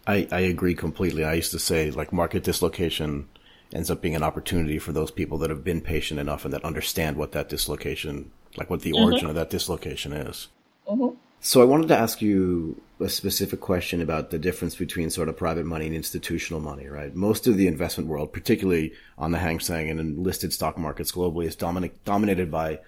I, 0.06 0.28
I 0.30 0.40
agree 0.40 0.74
completely. 0.74 1.24
I 1.24 1.34
used 1.34 1.50
to 1.52 1.58
say 1.58 1.90
like 1.90 2.12
market 2.12 2.44
dislocation 2.44 3.28
ends 3.72 3.90
up 3.90 4.00
being 4.00 4.16
an 4.16 4.22
opportunity 4.22 4.78
for 4.78 4.92
those 4.92 5.10
people 5.10 5.38
that 5.38 5.50
have 5.50 5.64
been 5.64 5.80
patient 5.80 6.20
enough 6.20 6.44
and 6.44 6.54
that 6.54 6.64
understand 6.64 7.16
what 7.16 7.32
that 7.32 7.48
dislocation, 7.48 8.30
like 8.56 8.70
what 8.70 8.82
the 8.82 8.92
mm-hmm. 8.92 9.04
origin 9.04 9.28
of 9.28 9.34
that 9.34 9.50
dislocation 9.50 10.12
is. 10.12 10.48
Mm-hmm. 10.88 11.16
So 11.40 11.62
I 11.62 11.64
wanted 11.64 11.88
to 11.88 11.96
ask 11.96 12.22
you 12.22 12.80
a 12.98 13.08
specific 13.08 13.60
question 13.60 14.00
about 14.00 14.30
the 14.30 14.38
difference 14.38 14.74
between 14.74 15.10
sort 15.10 15.28
of 15.28 15.36
private 15.36 15.66
money 15.66 15.86
and 15.86 15.94
institutional 15.94 16.60
money, 16.60 16.88
right? 16.88 17.14
Most 17.14 17.46
of 17.46 17.56
the 17.56 17.66
investment 17.66 18.08
world, 18.08 18.32
particularly 18.32 18.94
on 19.18 19.32
the 19.32 19.38
Hang 19.38 19.60
Seng 19.60 19.90
and 19.90 20.00
in 20.00 20.22
listed 20.22 20.52
stock 20.52 20.78
markets 20.78 21.12
globally, 21.12 21.46
is 21.46 21.54
dominate, 21.54 22.02
dominated 22.04 22.50
by 22.50 22.80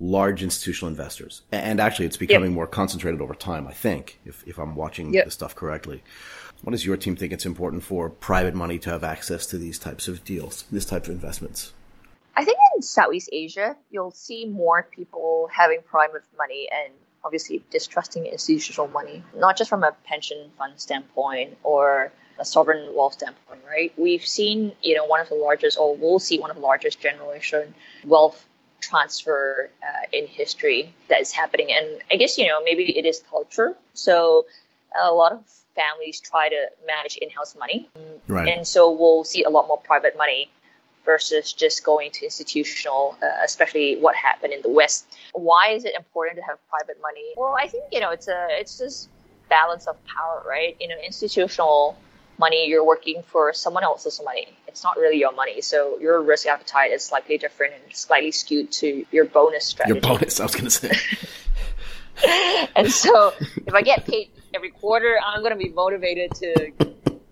large 0.00 0.42
institutional 0.42 0.90
investors. 0.90 1.42
And 1.52 1.78
actually, 1.78 2.06
it's 2.06 2.16
becoming 2.16 2.50
yep. 2.50 2.56
more 2.56 2.66
concentrated 2.66 3.20
over 3.20 3.34
time, 3.34 3.68
I 3.68 3.72
think, 3.72 4.18
if, 4.24 4.46
if 4.46 4.58
I'm 4.58 4.74
watching 4.74 5.14
yep. 5.14 5.24
the 5.24 5.30
stuff 5.30 5.54
correctly. 5.54 6.02
What 6.62 6.70
does 6.70 6.86
your 6.86 6.96
team 6.96 7.16
think 7.16 7.32
it's 7.32 7.44
important 7.44 7.82
for 7.82 8.08
private 8.08 8.54
money 8.54 8.78
to 8.80 8.90
have 8.90 9.02
access 9.02 9.46
to 9.46 9.58
these 9.58 9.80
types 9.80 10.06
of 10.06 10.24
deals, 10.24 10.64
this 10.70 10.84
type 10.84 11.04
of 11.04 11.10
investments? 11.10 11.72
I 12.36 12.44
think 12.44 12.56
in 12.76 12.82
Southeast 12.82 13.28
Asia, 13.32 13.76
you'll 13.90 14.12
see 14.12 14.46
more 14.46 14.84
people 14.84 15.50
having 15.52 15.80
private 15.84 16.22
money 16.38 16.68
and 16.72 16.92
obviously 17.24 17.64
distrusting 17.70 18.26
institutional 18.26 18.86
money, 18.88 19.24
not 19.36 19.56
just 19.56 19.70
from 19.70 19.82
a 19.82 19.92
pension 20.04 20.50
fund 20.56 20.74
standpoint 20.76 21.58
or 21.64 22.12
a 22.38 22.44
sovereign 22.44 22.94
wealth 22.94 23.14
standpoint, 23.14 23.60
right? 23.68 23.92
We've 23.96 24.24
seen, 24.24 24.72
you 24.82 24.94
know, 24.94 25.04
one 25.04 25.20
of 25.20 25.28
the 25.28 25.34
largest, 25.34 25.78
or 25.78 25.96
we'll 25.96 26.20
see 26.20 26.38
one 26.38 26.50
of 26.50 26.56
the 26.56 26.62
largest 26.62 27.00
generation 27.00 27.74
wealth 28.04 28.46
transfer 28.80 29.68
uh, 29.82 30.06
in 30.12 30.28
history 30.28 30.94
that 31.08 31.20
is 31.20 31.32
happening. 31.32 31.72
And 31.72 32.02
I 32.10 32.16
guess, 32.16 32.38
you 32.38 32.46
know, 32.46 32.62
maybe 32.62 32.96
it 32.96 33.04
is 33.04 33.20
culture. 33.28 33.76
So 33.94 34.46
a 35.00 35.12
lot 35.12 35.32
of 35.32 35.44
families 35.74 36.20
try 36.20 36.48
to 36.48 36.66
manage 36.86 37.16
in-house 37.16 37.56
money. 37.58 37.88
Right. 38.28 38.48
And 38.48 38.66
so 38.66 38.90
we'll 38.90 39.24
see 39.24 39.42
a 39.42 39.50
lot 39.50 39.68
more 39.68 39.78
private 39.78 40.16
money 40.16 40.50
versus 41.04 41.52
just 41.52 41.84
going 41.84 42.10
to 42.12 42.24
institutional, 42.24 43.16
uh, 43.22 43.26
especially 43.44 43.96
what 43.96 44.14
happened 44.14 44.52
in 44.52 44.62
the 44.62 44.68
West. 44.68 45.06
Why 45.32 45.70
is 45.70 45.84
it 45.84 45.94
important 45.96 46.36
to 46.36 46.42
have 46.42 46.58
private 46.68 47.00
money? 47.02 47.32
Well, 47.36 47.56
I 47.58 47.66
think 47.68 47.84
you 47.92 48.00
know 48.00 48.10
it's 48.10 48.28
a 48.28 48.48
it's 48.50 48.78
just 48.78 49.08
balance 49.48 49.86
of 49.86 49.96
power, 50.06 50.42
right? 50.48 50.76
You 50.80 50.88
know, 50.88 50.96
institutional 51.04 51.96
money 52.38 52.66
you're 52.66 52.84
working 52.84 53.22
for 53.22 53.52
someone 53.52 53.84
else's 53.84 54.20
money. 54.24 54.48
It's 54.66 54.82
not 54.82 54.96
really 54.96 55.18
your 55.18 55.32
money, 55.32 55.60
so 55.60 55.98
your 56.00 56.22
risk 56.22 56.46
appetite 56.46 56.92
is 56.92 57.04
slightly 57.04 57.38
different 57.38 57.74
and 57.74 57.94
slightly 57.94 58.32
skewed 58.32 58.72
to 58.72 59.04
your 59.10 59.26
bonus 59.26 59.66
strategy. 59.66 59.94
Your 59.94 60.00
bonus, 60.00 60.40
I 60.40 60.44
was 60.44 60.54
going 60.54 60.64
to 60.64 60.70
say. 60.70 60.92
and 62.76 62.90
so, 62.90 63.32
if 63.66 63.74
I 63.74 63.82
get 63.82 64.06
paid 64.06 64.30
every 64.54 64.70
quarter, 64.70 65.18
I'm 65.24 65.40
going 65.40 65.52
to 65.52 65.58
be 65.58 65.70
motivated 65.70 66.32
to 66.36 66.72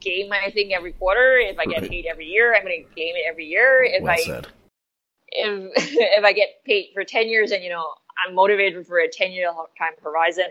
game 0.00 0.28
my 0.28 0.50
thing 0.52 0.74
every 0.74 0.92
quarter. 0.92 1.38
If 1.38 1.59
I 1.59 1.66
get 1.66 1.83
right. 1.83 1.90
paid 1.90 2.06
every 2.06 2.26
year, 2.26 2.54
I'm 2.54 2.62
going 2.62 2.85
to 2.85 2.94
game 2.94 3.14
it 3.16 3.24
every 3.28 3.46
year. 3.46 3.83
If 3.83 4.02
well 4.02 4.12
I 4.12 4.16
said. 4.16 4.46
if 5.28 5.72
if 5.76 6.24
I 6.24 6.33
get 6.33 6.48
paid 6.64 6.90
for 6.94 7.04
ten 7.04 7.28
years, 7.28 7.50
and 7.50 7.62
you 7.62 7.70
know 7.70 7.87
I'm 8.26 8.35
motivated 8.35 8.87
for 8.87 8.98
a 8.98 9.09
ten 9.09 9.33
year 9.33 9.50
time 9.78 9.92
horizon. 10.02 10.46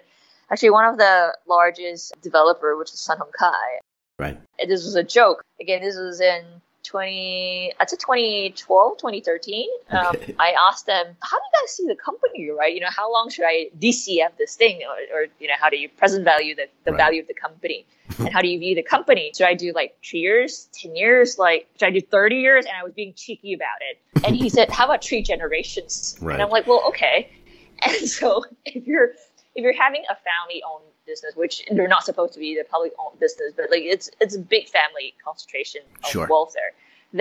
Actually, 0.52 0.72
one 0.72 0.86
of 0.86 0.98
the 0.98 1.36
largest 1.48 2.14
developer, 2.22 2.76
which 2.78 2.92
is 2.92 3.00
Sun 3.00 3.20
Hung 3.20 3.32
Kai. 3.38 3.80
Right. 4.18 4.40
This 4.68 4.84
was 4.84 4.96
a 4.96 5.04
joke. 5.04 5.44
Again, 5.62 5.82
this 5.82 5.96
was 5.96 6.20
in 6.22 6.44
20, 6.84 7.74
I'd 7.80 7.90
say 7.90 7.98
2012, 7.98 8.98
2013. 8.98 9.70
Um, 9.90 10.08
okay. 10.08 10.36
I 10.40 10.56
asked 10.68 10.86
them, 10.86 11.06
how 11.22 11.38
do 11.38 11.44
you 11.44 11.62
guys 11.62 11.72
see 11.72 11.88
the 11.88 11.96
company, 11.96 12.50
right? 12.50 12.74
You 12.74 12.82
know, 12.82 12.90
how 12.90 13.12
long 13.12 13.30
should 13.30 13.46
I 13.46 13.70
DCF 13.80 14.38
this 14.38 14.56
thing? 14.56 14.82
Or, 14.84 15.22
or 15.22 15.26
you 15.40 15.48
know, 15.48 15.56
how 15.60 15.70
do 15.70 15.78
you 15.78 15.90
present 15.90 16.24
value 16.24 16.56
the, 16.56 16.68
the 16.86 16.92
right. 16.92 16.98
value 16.98 17.22
of 17.22 17.28
the 17.28 17.34
company? 17.34 17.86
and 18.20 18.30
how 18.30 18.42
do 18.42 18.48
you 18.48 18.60
view 18.60 18.76
the 18.76 18.84
company? 18.84 19.32
Should 19.36 19.48
I 19.48 19.54
do 19.54 19.72
like 19.74 19.98
three 20.04 20.22
years, 20.22 20.68
10 20.74 20.96
years? 20.96 21.38
Like, 21.38 21.68
should 21.80 21.88
I 21.88 21.92
do 21.92 22.02
30 22.02 22.36
years? 22.38 22.66
And 22.66 22.76
I 22.76 22.84
was 22.84 22.94
being 22.94 23.14
cheeky 23.14 23.54
about 23.54 23.68
it. 23.82 24.26
And 24.26 24.36
he 24.36 24.50
said, 24.50 24.70
how 24.70 24.86
about 24.86 25.04
three 25.04 25.22
generations? 25.22 26.18
Right. 26.22 26.34
And 26.34 26.42
I'm 26.42 26.50
like, 26.50 26.68
well, 26.68 26.84
okay. 26.90 27.32
And 27.82 28.10
so 28.10 28.44
if 28.66 28.86
you're, 28.86 29.12
if 29.56 29.64
you're 29.64 29.72
having 29.72 30.04
a 30.10 30.16
family 30.16 30.62
owned 30.70 30.84
business, 31.12 31.34
which 31.44 31.56
they're 31.76 31.94
not 31.98 32.04
supposed 32.10 32.34
to 32.38 32.40
be 32.46 32.50
the 32.62 32.66
public 32.76 32.92
owned 33.02 33.20
business, 33.20 33.52
but 33.58 33.66
like 33.74 33.84
it's 33.96 34.08
it's 34.24 34.36
a 34.42 34.44
big 34.56 34.66
family 34.78 35.08
concentration 35.28 35.82
of 36.04 36.10
Sure. 36.14 36.28
wealth 36.30 36.54
there, 36.58 36.72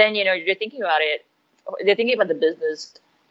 then 0.00 0.10
you 0.18 0.24
know 0.26 0.34
you're 0.34 0.60
thinking 0.62 0.82
about 0.88 1.00
it. 1.10 1.18
They're 1.84 1.98
thinking 2.00 2.16
about 2.18 2.28
the 2.34 2.40
business, 2.48 2.78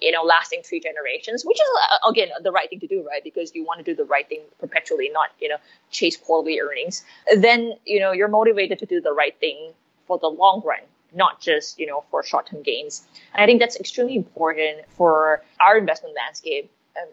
you 0.05 0.11
know, 0.15 0.23
lasting 0.33 0.61
three 0.69 0.81
generations, 0.89 1.39
which 1.49 1.59
is 1.65 1.69
uh, 1.91 2.09
again 2.11 2.29
the 2.47 2.51
right 2.57 2.69
thing 2.69 2.81
to 2.85 2.89
do, 2.95 2.99
right? 3.11 3.23
Because 3.29 3.47
you 3.55 3.63
want 3.69 3.77
to 3.83 3.85
do 3.91 3.95
the 4.01 4.05
right 4.15 4.27
thing 4.31 4.41
perpetually, 4.59 5.09
not 5.19 5.29
you 5.43 5.49
know 5.51 5.57
chase 5.97 6.17
quarterly 6.25 6.59
earnings. 6.65 7.03
Then 7.35 7.59
you 7.85 7.99
know 8.03 8.11
you're 8.17 8.33
motivated 8.41 8.77
to 8.83 8.85
do 8.93 8.99
the 9.09 9.13
right 9.21 9.35
thing 9.45 9.59
for 10.07 10.17
the 10.25 10.31
long 10.43 10.61
run, 10.71 10.83
not 11.23 11.33
just 11.49 11.79
you 11.81 11.87
know 11.89 11.99
for 12.11 12.23
short 12.31 12.47
term 12.49 12.61
gains. 12.71 12.93
And 13.33 13.39
I 13.43 13.45
think 13.47 13.59
that's 13.59 13.77
extremely 13.85 14.15
important 14.23 14.75
for 14.97 15.43
our 15.59 15.75
investment 15.77 16.15
landscape. 16.15 16.65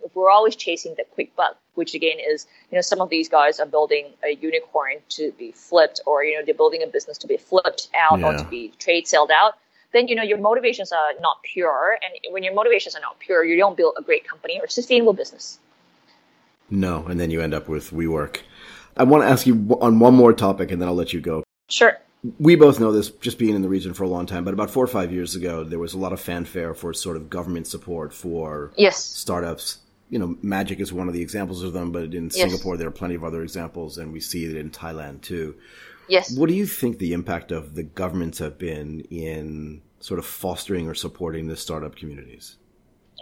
If 0.05 0.15
we're 0.15 0.31
always 0.31 0.57
chasing 0.57 0.95
the 0.97 1.05
quick 1.15 1.35
buck, 1.37 1.57
which 1.75 1.95
again 1.95 2.19
is 2.19 2.47
you 2.71 2.77
know 2.77 2.83
some 2.83 3.01
of 3.01 3.11
these 3.11 3.29
guys 3.29 3.61
are 3.61 3.67
building 3.67 4.07
a 4.25 4.35
unicorn 4.35 4.97
to 5.11 5.33
be 5.33 5.53
flipped, 5.53 6.01
or 6.07 6.25
you 6.25 6.37
know 6.37 6.45
they're 6.45 6.55
building 6.55 6.83
a 6.83 6.87
business 6.87 7.19
to 7.19 7.27
be 7.27 7.37
flipped 7.37 7.89
out 7.95 8.23
or 8.23 8.37
to 8.37 8.45
be 8.45 8.73
trade 8.79 9.07
sold 9.07 9.31
out. 9.31 9.55
Then 9.93 10.09
you 10.09 10.15
know 10.15 10.23
your 10.23 10.39
motivations 10.39 10.93
are 10.93 11.13
not 11.21 11.43
pure, 11.43 11.99
and 12.03 12.33
when 12.33 12.43
your 12.43 12.55
motivations 12.55 12.95
are 12.95 13.01
not 13.01 13.19
pure, 13.19 13.45
you 13.45 13.57
don't 13.57 13.77
build 13.77 13.95
a 13.99 14.03
great 14.03 14.27
company 14.27 14.61
or 14.61 14.69
sustainable 14.69 15.13
business. 15.13 15.59
No, 16.71 17.07
and 17.07 17.21
then 17.21 17.31
you 17.31 17.41
end 17.41 17.55
up 17.55 17.69
with 17.69 17.91
WeWork. 17.91 18.39
I 18.97 19.05
want 19.05 19.23
to 19.23 19.29
ask 19.29 19.47
you 19.47 19.77
on 19.81 19.99
one 19.99 20.15
more 20.15 20.33
topic, 20.33 20.71
and 20.71 20.81
then 20.81 20.89
I'll 20.89 20.95
let 20.95 21.13
you 21.13 21.21
go. 21.21 21.45
Sure. 21.69 21.99
We 22.39 22.57
both 22.57 22.81
know 22.81 22.91
this, 22.91 23.11
just 23.11 23.39
being 23.39 23.55
in 23.55 23.63
the 23.63 23.69
region 23.69 23.93
for 23.93 24.05
a 24.05 24.09
long 24.09 24.27
time. 24.27 24.45
But 24.45 24.55
about 24.55 24.71
four 24.71 24.85
or 24.85 24.89
five 24.89 25.13
years 25.13 25.35
ago, 25.35 25.63
there 25.63 25.79
was 25.79 25.93
a 25.93 25.99
lot 25.99 26.13
of 26.13 26.21
fanfare 26.21 26.75
for 26.75 26.95
sort 26.95 27.17
of 27.17 27.29
government 27.29 27.67
support 27.67 28.13
for 28.15 28.73
Yes. 28.77 29.05
startups. 29.05 29.79
You 30.09 30.19
know, 30.19 30.39
Magic 30.43 30.81
is 30.81 30.93
one 30.93 31.09
of 31.09 31.15
the 31.15 31.23
examples 31.23 31.63
of 31.63 31.73
them, 31.73 31.93
but 31.93 32.15
in 32.15 32.25
Yes. 32.25 32.37
Singapore 32.37 32.77
there 32.77 32.89
are 32.89 32.93
plenty 32.93 33.15
of 33.15 33.25
other 33.25 33.43
examples, 33.43 33.99
and 33.99 34.13
we 34.13 34.21
see 34.21 34.45
it 34.47 34.57
in 34.57 34.71
Thailand 34.71 35.21
too. 35.21 35.55
Yes. 36.09 36.37
What 36.37 36.49
do 36.49 36.55
you 36.55 36.67
think 36.67 36.99
the 36.99 37.13
impact 37.13 37.51
of 37.53 37.75
the 37.75 37.83
governments 37.83 38.39
have 38.39 38.59
been 38.59 39.01
in 39.11 39.83
sort 40.01 40.19
of 40.19 40.27
fostering 40.27 40.87
or 40.89 40.95
supporting 40.95 41.47
the 41.49 41.57
startup 41.57 41.97
communities? 41.97 42.57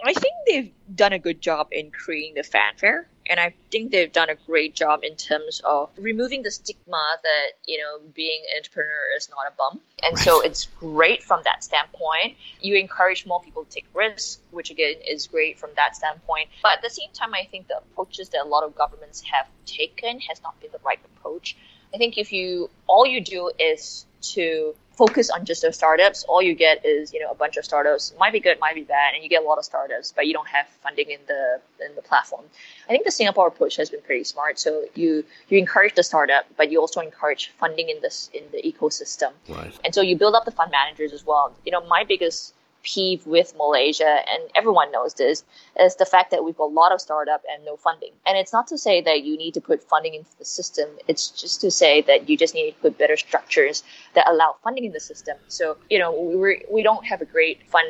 I 0.05 0.13
think 0.13 0.33
they've 0.47 0.71
done 0.95 1.13
a 1.13 1.19
good 1.19 1.39
job 1.39 1.67
in 1.71 1.91
creating 1.91 2.33
the 2.35 2.43
fanfare, 2.43 3.09
and 3.29 3.39
I 3.39 3.53
think 3.71 3.91
they've 3.91 4.11
done 4.11 4.29
a 4.29 4.35
great 4.35 4.75
job 4.75 5.03
in 5.03 5.15
terms 5.15 5.61
of 5.63 5.89
removing 5.97 6.43
the 6.43 6.51
stigma 6.51 7.17
that 7.23 7.51
you 7.65 7.77
know 7.79 7.99
being 8.13 8.41
an 8.51 8.57
entrepreneur 8.59 9.15
is 9.17 9.29
not 9.29 9.47
a 9.47 9.55
bum, 9.55 9.79
and 10.03 10.17
so 10.17 10.41
it's 10.41 10.67
great 10.79 11.23
from 11.23 11.41
that 11.45 11.63
standpoint. 11.63 12.37
You 12.61 12.75
encourage 12.75 13.25
more 13.25 13.41
people 13.41 13.65
to 13.65 13.69
take 13.69 13.85
risks, 13.93 14.39
which 14.51 14.71
again 14.71 14.95
is 15.07 15.27
great 15.27 15.59
from 15.59 15.71
that 15.75 15.95
standpoint. 15.95 16.49
But 16.61 16.73
at 16.73 16.81
the 16.81 16.89
same 16.89 17.09
time, 17.13 17.33
I 17.33 17.47
think 17.49 17.67
the 17.67 17.77
approaches 17.77 18.29
that 18.29 18.41
a 18.43 18.47
lot 18.47 18.63
of 18.63 18.75
governments 18.75 19.21
have 19.31 19.47
taken 19.65 20.19
has 20.21 20.41
not 20.41 20.59
been 20.61 20.71
the 20.71 20.79
right 20.85 20.99
approach. 21.17 21.55
I 21.93 21.97
think 21.97 22.17
if 22.17 22.33
you 22.33 22.69
all 22.87 23.05
you 23.05 23.21
do 23.21 23.51
is 23.59 24.05
to 24.33 24.75
focus 24.93 25.29
on 25.29 25.45
just 25.45 25.61
those 25.61 25.75
startups, 25.75 26.23
all 26.25 26.41
you 26.41 26.55
get 26.55 26.85
is 26.85 27.13
you 27.13 27.19
know 27.19 27.31
a 27.31 27.35
bunch 27.35 27.57
of 27.57 27.65
startups. 27.65 28.13
Might 28.19 28.33
be 28.33 28.39
good, 28.39 28.59
might 28.59 28.75
be 28.75 28.83
bad, 28.83 29.13
and 29.13 29.23
you 29.23 29.29
get 29.29 29.43
a 29.43 29.45
lot 29.45 29.57
of 29.57 29.65
startups, 29.65 30.13
but 30.15 30.27
you 30.27 30.33
don't 30.33 30.47
have 30.47 30.67
funding 30.81 31.09
in 31.09 31.19
the 31.27 31.59
in 31.85 31.95
the 31.95 32.01
platform. 32.01 32.43
I 32.85 32.89
think 32.89 33.05
the 33.05 33.11
Singapore 33.11 33.47
approach 33.47 33.75
has 33.77 33.89
been 33.89 34.01
pretty 34.01 34.23
smart. 34.23 34.59
So 34.59 34.85
you 34.95 35.25
you 35.49 35.57
encourage 35.57 35.95
the 35.95 36.03
startup, 36.03 36.45
but 36.57 36.71
you 36.71 36.79
also 36.79 37.01
encourage 37.01 37.51
funding 37.57 37.89
in 37.89 38.01
this 38.01 38.29
in 38.33 38.43
the 38.51 38.61
ecosystem. 38.61 39.31
Right. 39.49 39.77
And 39.83 39.93
so 39.93 40.01
you 40.01 40.17
build 40.17 40.35
up 40.35 40.45
the 40.45 40.51
fund 40.51 40.71
managers 40.71 41.13
as 41.13 41.25
well. 41.25 41.53
You 41.65 41.71
know, 41.71 41.85
my 41.87 42.03
biggest 42.03 42.53
peeve 42.83 43.25
with 43.25 43.55
Malaysia, 43.57 44.19
and 44.29 44.43
everyone 44.55 44.91
knows 44.91 45.13
this, 45.15 45.43
is 45.79 45.95
the 45.95 46.05
fact 46.05 46.31
that 46.31 46.43
we've 46.43 46.57
got 46.57 46.65
a 46.65 46.75
lot 46.81 46.91
of 46.91 47.01
startup 47.01 47.41
and 47.49 47.65
no 47.65 47.77
funding. 47.77 48.11
And 48.25 48.37
it's 48.37 48.53
not 48.53 48.67
to 48.67 48.77
say 48.77 49.01
that 49.01 49.23
you 49.23 49.37
need 49.37 49.53
to 49.55 49.61
put 49.61 49.81
funding 49.83 50.13
into 50.13 50.29
the 50.37 50.45
system. 50.45 50.89
It's 51.07 51.29
just 51.29 51.61
to 51.61 51.71
say 51.71 52.01
that 52.01 52.29
you 52.29 52.37
just 52.37 52.53
need 52.53 52.71
to 52.71 52.77
put 52.79 52.97
better 52.97 53.17
structures 53.17 53.83
that 54.13 54.27
allow 54.29 54.55
funding 54.63 54.85
in 54.85 54.91
the 54.91 54.99
system. 54.99 55.37
So, 55.47 55.77
you 55.89 55.97
know, 55.97 56.11
we, 56.11 56.63
we 56.69 56.83
don't 56.83 57.05
have 57.05 57.21
a 57.21 57.25
great 57.25 57.67
fund 57.69 57.87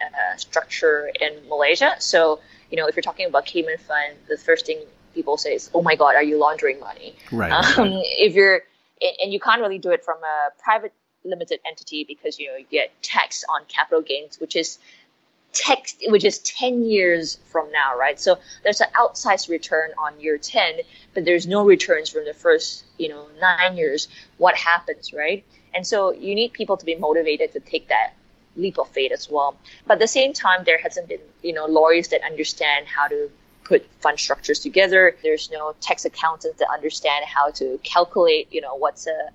uh, 0.00 0.36
structure 0.36 1.10
in 1.20 1.48
Malaysia. 1.48 1.96
So, 1.98 2.40
you 2.70 2.76
know, 2.76 2.86
if 2.86 2.96
you're 2.96 3.02
talking 3.02 3.26
about 3.26 3.44
Cayman 3.44 3.78
Fund, 3.78 4.14
the 4.28 4.36
first 4.36 4.66
thing 4.66 4.78
people 5.14 5.36
say 5.36 5.54
is, 5.54 5.70
oh 5.74 5.82
my 5.82 5.96
God, 5.96 6.14
are 6.14 6.22
you 6.22 6.38
laundering 6.38 6.80
money? 6.80 7.14
Right. 7.30 7.52
Um, 7.52 7.64
right. 7.76 8.02
if 8.18 8.34
you're, 8.34 8.62
and 9.00 9.16
and 9.22 9.32
you 9.32 9.40
can't 9.40 9.60
really 9.60 9.78
do 9.78 9.90
it 9.90 10.04
from 10.04 10.18
a 10.22 10.50
private 10.62 10.92
limited 11.24 11.60
entity 11.66 12.04
because 12.04 12.38
you 12.38 12.48
know 12.48 12.56
you 12.56 12.66
get 12.70 12.90
tax 13.02 13.44
on 13.48 13.62
capital 13.68 14.02
gains, 14.02 14.40
which 14.40 14.56
is 14.56 14.78
tax, 15.52 15.94
which 16.06 16.24
is 16.24 16.38
ten 16.38 16.84
years 16.84 17.38
from 17.46 17.70
now, 17.72 17.96
right? 17.96 18.18
So 18.18 18.38
there's 18.62 18.80
an 18.80 18.88
outsized 18.94 19.48
return 19.48 19.90
on 19.98 20.18
year 20.20 20.38
ten, 20.38 20.80
but 21.14 21.24
there's 21.24 21.46
no 21.46 21.64
returns 21.64 22.08
from 22.10 22.24
the 22.24 22.34
first, 22.34 22.84
you 22.98 23.08
know, 23.08 23.26
nine 23.40 23.76
years. 23.76 24.08
What 24.38 24.54
happens, 24.56 25.12
right? 25.12 25.44
And 25.74 25.86
so 25.86 26.12
you 26.12 26.34
need 26.34 26.52
people 26.52 26.76
to 26.76 26.84
be 26.84 26.94
motivated 26.94 27.52
to 27.52 27.60
take 27.60 27.88
that 27.88 28.12
leap 28.56 28.78
of 28.78 28.88
faith 28.88 29.12
as 29.12 29.30
well. 29.30 29.56
But 29.86 29.94
at 29.94 30.00
the 30.00 30.08
same 30.08 30.32
time, 30.32 30.64
there 30.64 30.78
hasn't 30.78 31.08
been, 31.08 31.20
you 31.42 31.52
know, 31.52 31.66
lawyers 31.66 32.08
that 32.08 32.22
understand 32.22 32.86
how 32.86 33.08
to 33.08 33.30
put 33.64 33.86
fund 34.00 34.18
structures 34.18 34.58
together. 34.58 35.16
There's 35.22 35.50
no 35.50 35.74
tax 35.80 36.04
accountants 36.04 36.58
that 36.58 36.68
understand 36.70 37.24
how 37.24 37.50
to 37.52 37.78
calculate, 37.82 38.48
you 38.50 38.60
know, 38.60 38.74
what's 38.74 39.06
a, 39.06 39.30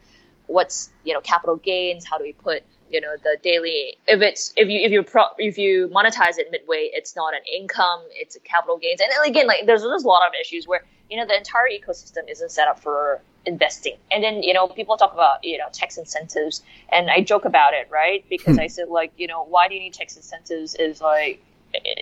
what's, 0.47 0.89
you 1.03 1.13
know, 1.13 1.21
capital 1.21 1.57
gains, 1.57 2.05
how 2.05 2.17
do 2.17 2.23
we 2.23 2.33
put, 2.33 2.63
you 2.89 3.01
know, 3.01 3.15
the 3.21 3.37
daily, 3.43 3.97
if 4.07 4.21
it's, 4.21 4.53
if 4.55 4.69
you, 4.69 4.79
if 4.79 4.91
you, 4.91 5.03
pro, 5.03 5.23
if 5.37 5.57
you 5.57 5.89
monetize 5.89 6.37
it 6.37 6.47
midway, 6.51 6.89
it's 6.93 7.15
not 7.15 7.33
an 7.33 7.41
income, 7.53 8.01
it's 8.11 8.35
a 8.35 8.39
capital 8.39 8.77
gains. 8.77 9.01
And 9.01 9.09
then 9.11 9.29
again, 9.29 9.47
like 9.47 9.65
there's, 9.65 9.83
there's 9.83 10.03
a 10.03 10.07
lot 10.07 10.25
of 10.25 10.33
issues 10.39 10.67
where, 10.67 10.83
you 11.09 11.17
know, 11.17 11.25
the 11.25 11.37
entire 11.37 11.67
ecosystem 11.67 12.29
isn't 12.29 12.51
set 12.51 12.67
up 12.67 12.79
for 12.79 13.21
investing. 13.45 13.97
And 14.11 14.23
then, 14.23 14.43
you 14.43 14.53
know, 14.53 14.67
people 14.67 14.97
talk 14.97 15.13
about, 15.13 15.43
you 15.43 15.57
know, 15.57 15.67
tax 15.71 15.97
incentives 15.97 16.61
and 16.89 17.09
I 17.09 17.21
joke 17.21 17.45
about 17.45 17.73
it, 17.73 17.87
right? 17.89 18.25
Because 18.29 18.55
hmm. 18.55 18.61
I 18.61 18.67
said 18.67 18.89
like, 18.89 19.11
you 19.17 19.27
know, 19.27 19.43
why 19.43 19.67
do 19.67 19.75
you 19.75 19.81
need 19.81 19.93
tax 19.93 20.15
incentives 20.15 20.75
is 20.75 21.01
like, 21.01 21.43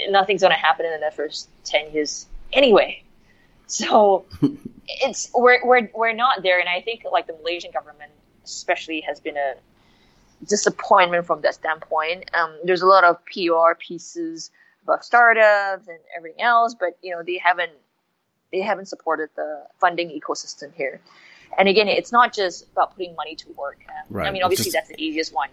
nothing's 0.09 0.41
going 0.41 0.53
to 0.53 0.57
happen 0.57 0.85
in 0.85 0.99
the 0.99 1.11
first 1.11 1.49
10 1.65 1.91
years 1.91 2.27
anyway. 2.53 3.03
So 3.67 4.25
it's, 4.87 5.31
we're, 5.33 5.65
we're, 5.65 5.89
we're 5.93 6.13
not 6.13 6.43
there. 6.43 6.59
And 6.59 6.69
I 6.69 6.81
think 6.81 7.03
like 7.11 7.27
the 7.27 7.33
Malaysian 7.33 7.71
government 7.71 8.11
especially 8.45 9.01
has 9.01 9.19
been 9.19 9.37
a 9.37 9.55
disappointment 10.45 11.25
from 11.25 11.41
that 11.41 11.55
standpoint. 11.55 12.29
Um, 12.33 12.57
there's 12.63 12.81
a 12.81 12.87
lot 12.87 13.03
of 13.03 13.17
PR 13.25 13.73
pieces 13.77 14.51
about 14.83 15.03
startups 15.03 15.87
and 15.87 15.99
everything 16.15 16.41
else, 16.41 16.75
but 16.75 16.97
you 17.01 17.11
know, 17.11 17.23
they 17.23 17.37
haven't, 17.37 17.71
they 18.51 18.61
haven't 18.61 18.87
supported 18.87 19.29
the 19.35 19.63
funding 19.79 20.09
ecosystem 20.09 20.73
here. 20.75 21.01
And 21.57 21.67
again, 21.69 21.87
it's 21.87 22.11
not 22.11 22.33
just 22.33 22.67
about 22.71 22.95
putting 22.95 23.15
money 23.15 23.35
to 23.35 23.49
work. 23.53 23.79
Um, 23.89 23.95
Right. 24.09 24.27
I 24.27 24.31
mean, 24.31 24.43
obviously 24.43 24.65
just- 24.65 24.73
that's 24.73 24.89
the 24.89 25.01
easiest 25.01 25.33
one, 25.33 25.49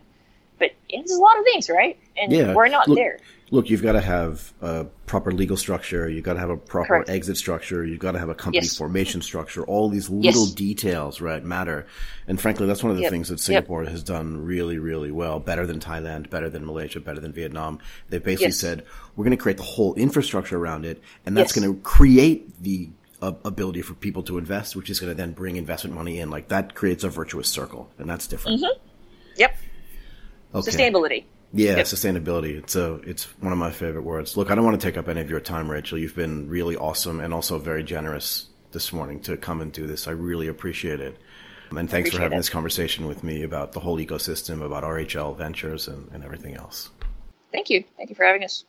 but 0.62 0.70
it's 0.88 1.12
a 1.12 1.16
lot 1.20 1.36
of 1.38 1.44
things, 1.44 1.68
right? 1.68 1.98
And 2.16 2.32
Yeah. 2.32 2.54
we're 2.54 2.68
not 2.68 2.86
Look- 2.88 2.96
there. 2.98 3.18
Look, 3.50 3.68
you've 3.68 3.82
got 3.82 3.92
to 3.92 4.00
have 4.00 4.50
a 4.62 4.84
proper 5.04 5.30
legal 5.30 5.58
structure. 5.58 6.08
You've 6.08 6.24
got 6.24 6.34
to 6.34 6.38
have 6.38 6.48
a 6.48 6.56
proper 6.56 6.86
Correct. 6.88 7.10
exit 7.10 7.36
structure. 7.36 7.84
You've 7.84 7.98
got 7.98 8.12
to 8.12 8.18
have 8.18 8.30
a 8.30 8.34
company 8.34 8.64
Yes. 8.64 8.78
formation 8.78 9.20
structure. 9.20 9.62
All 9.64 9.90
these 9.90 10.08
little 10.08 10.46
Yes. 10.46 10.52
details, 10.52 11.20
right, 11.20 11.44
matter. 11.44 11.84
And 12.26 12.40
frankly, 12.40 12.66
that's 12.66 12.82
one 12.82 12.92
of 12.92 12.96
the 12.96 13.02
Yep. 13.02 13.10
things 13.10 13.28
that 13.28 13.40
Singapore 13.40 13.84
has 13.84 14.02
done 14.02 14.42
really, 14.42 14.78
really 14.78 15.10
well. 15.10 15.38
Better 15.38 15.66
than 15.66 15.80
Thailand, 15.80 16.30
better 16.30 16.48
than 16.48 16.64
Malaysia, 16.64 16.98
better 17.00 17.20
than 17.20 17.32
Vietnam. 17.32 17.78
They've 18.08 18.22
basically 18.24 18.46
Yes. 18.46 18.56
said, 18.58 18.84
we're 19.16 19.24
going 19.24 19.36
to 19.36 19.42
create 19.42 19.58
the 19.58 19.64
whole 19.64 19.92
infrastructure 19.96 20.56
around 20.56 20.86
it. 20.86 21.02
And 21.26 21.36
that's 21.36 21.52
going 21.52 21.70
to 21.70 21.78
create 21.82 22.62
the 22.62 22.88
ability 23.20 23.82
for 23.82 23.92
people 23.94 24.22
to 24.22 24.38
invest, 24.38 24.76
which 24.76 24.88
is 24.88 24.98
going 24.98 25.10
to 25.12 25.16
then 25.16 25.32
bring 25.32 25.56
investment 25.56 25.94
money 25.94 26.18
in. 26.20 26.30
Like 26.30 26.48
that 26.48 26.74
creates 26.74 27.04
a 27.04 27.10
virtuous 27.10 27.48
circle. 27.48 27.90
And 27.98 28.08
that's 28.08 28.26
different. 28.26 28.62
Mm-hmm. 28.62 28.78
Yep. 29.36 29.56
Okay. 30.54 30.70
Sustainability. 30.70 31.24
Yeah, 31.54 31.76
Yep. 31.76 31.86
sustainability. 31.86 32.56
It's 32.58 32.76
a 32.76 32.94
it's 33.06 33.24
one 33.40 33.52
of 33.52 33.58
my 33.58 33.70
favorite 33.70 34.02
words. 34.02 34.36
Look, 34.36 34.50
I 34.50 34.54
don't 34.54 34.64
want 34.64 34.80
to 34.80 34.86
take 34.86 34.96
up 34.96 35.08
any 35.08 35.20
of 35.20 35.28
your 35.30 35.40
time, 35.40 35.70
Rachel. 35.70 35.98
You've 35.98 36.16
been 36.16 36.48
really 36.48 36.76
awesome 36.76 37.20
and 37.20 37.32
also 37.34 37.58
very 37.58 37.82
generous 37.82 38.48
this 38.72 38.92
morning 38.92 39.20
to 39.20 39.36
come 39.36 39.60
and 39.60 39.70
do 39.72 39.86
this. 39.86 40.08
I 40.08 40.12
really 40.12 40.48
appreciate 40.48 41.00
it. 41.00 41.18
And 41.70 41.88
thanks 41.90 42.10
for 42.10 42.18
having 42.20 42.36
it. 42.36 42.40
this 42.40 42.50
conversation 42.50 43.06
with 43.06 43.22
me 43.24 43.42
about 43.44 43.72
the 43.72 43.80
whole 43.80 43.98
ecosystem, 43.98 44.62
about 44.62 44.82
RHL 44.84 45.36
Ventures 45.36 45.88
and, 45.88 46.10
and 46.12 46.22
everything 46.24 46.54
else. 46.54 46.90
Thank 47.50 47.70
you. 47.70 47.84
Thank 47.96 48.10
you 48.10 48.14
for 48.16 48.24
having 48.24 48.44
us. 48.44 48.64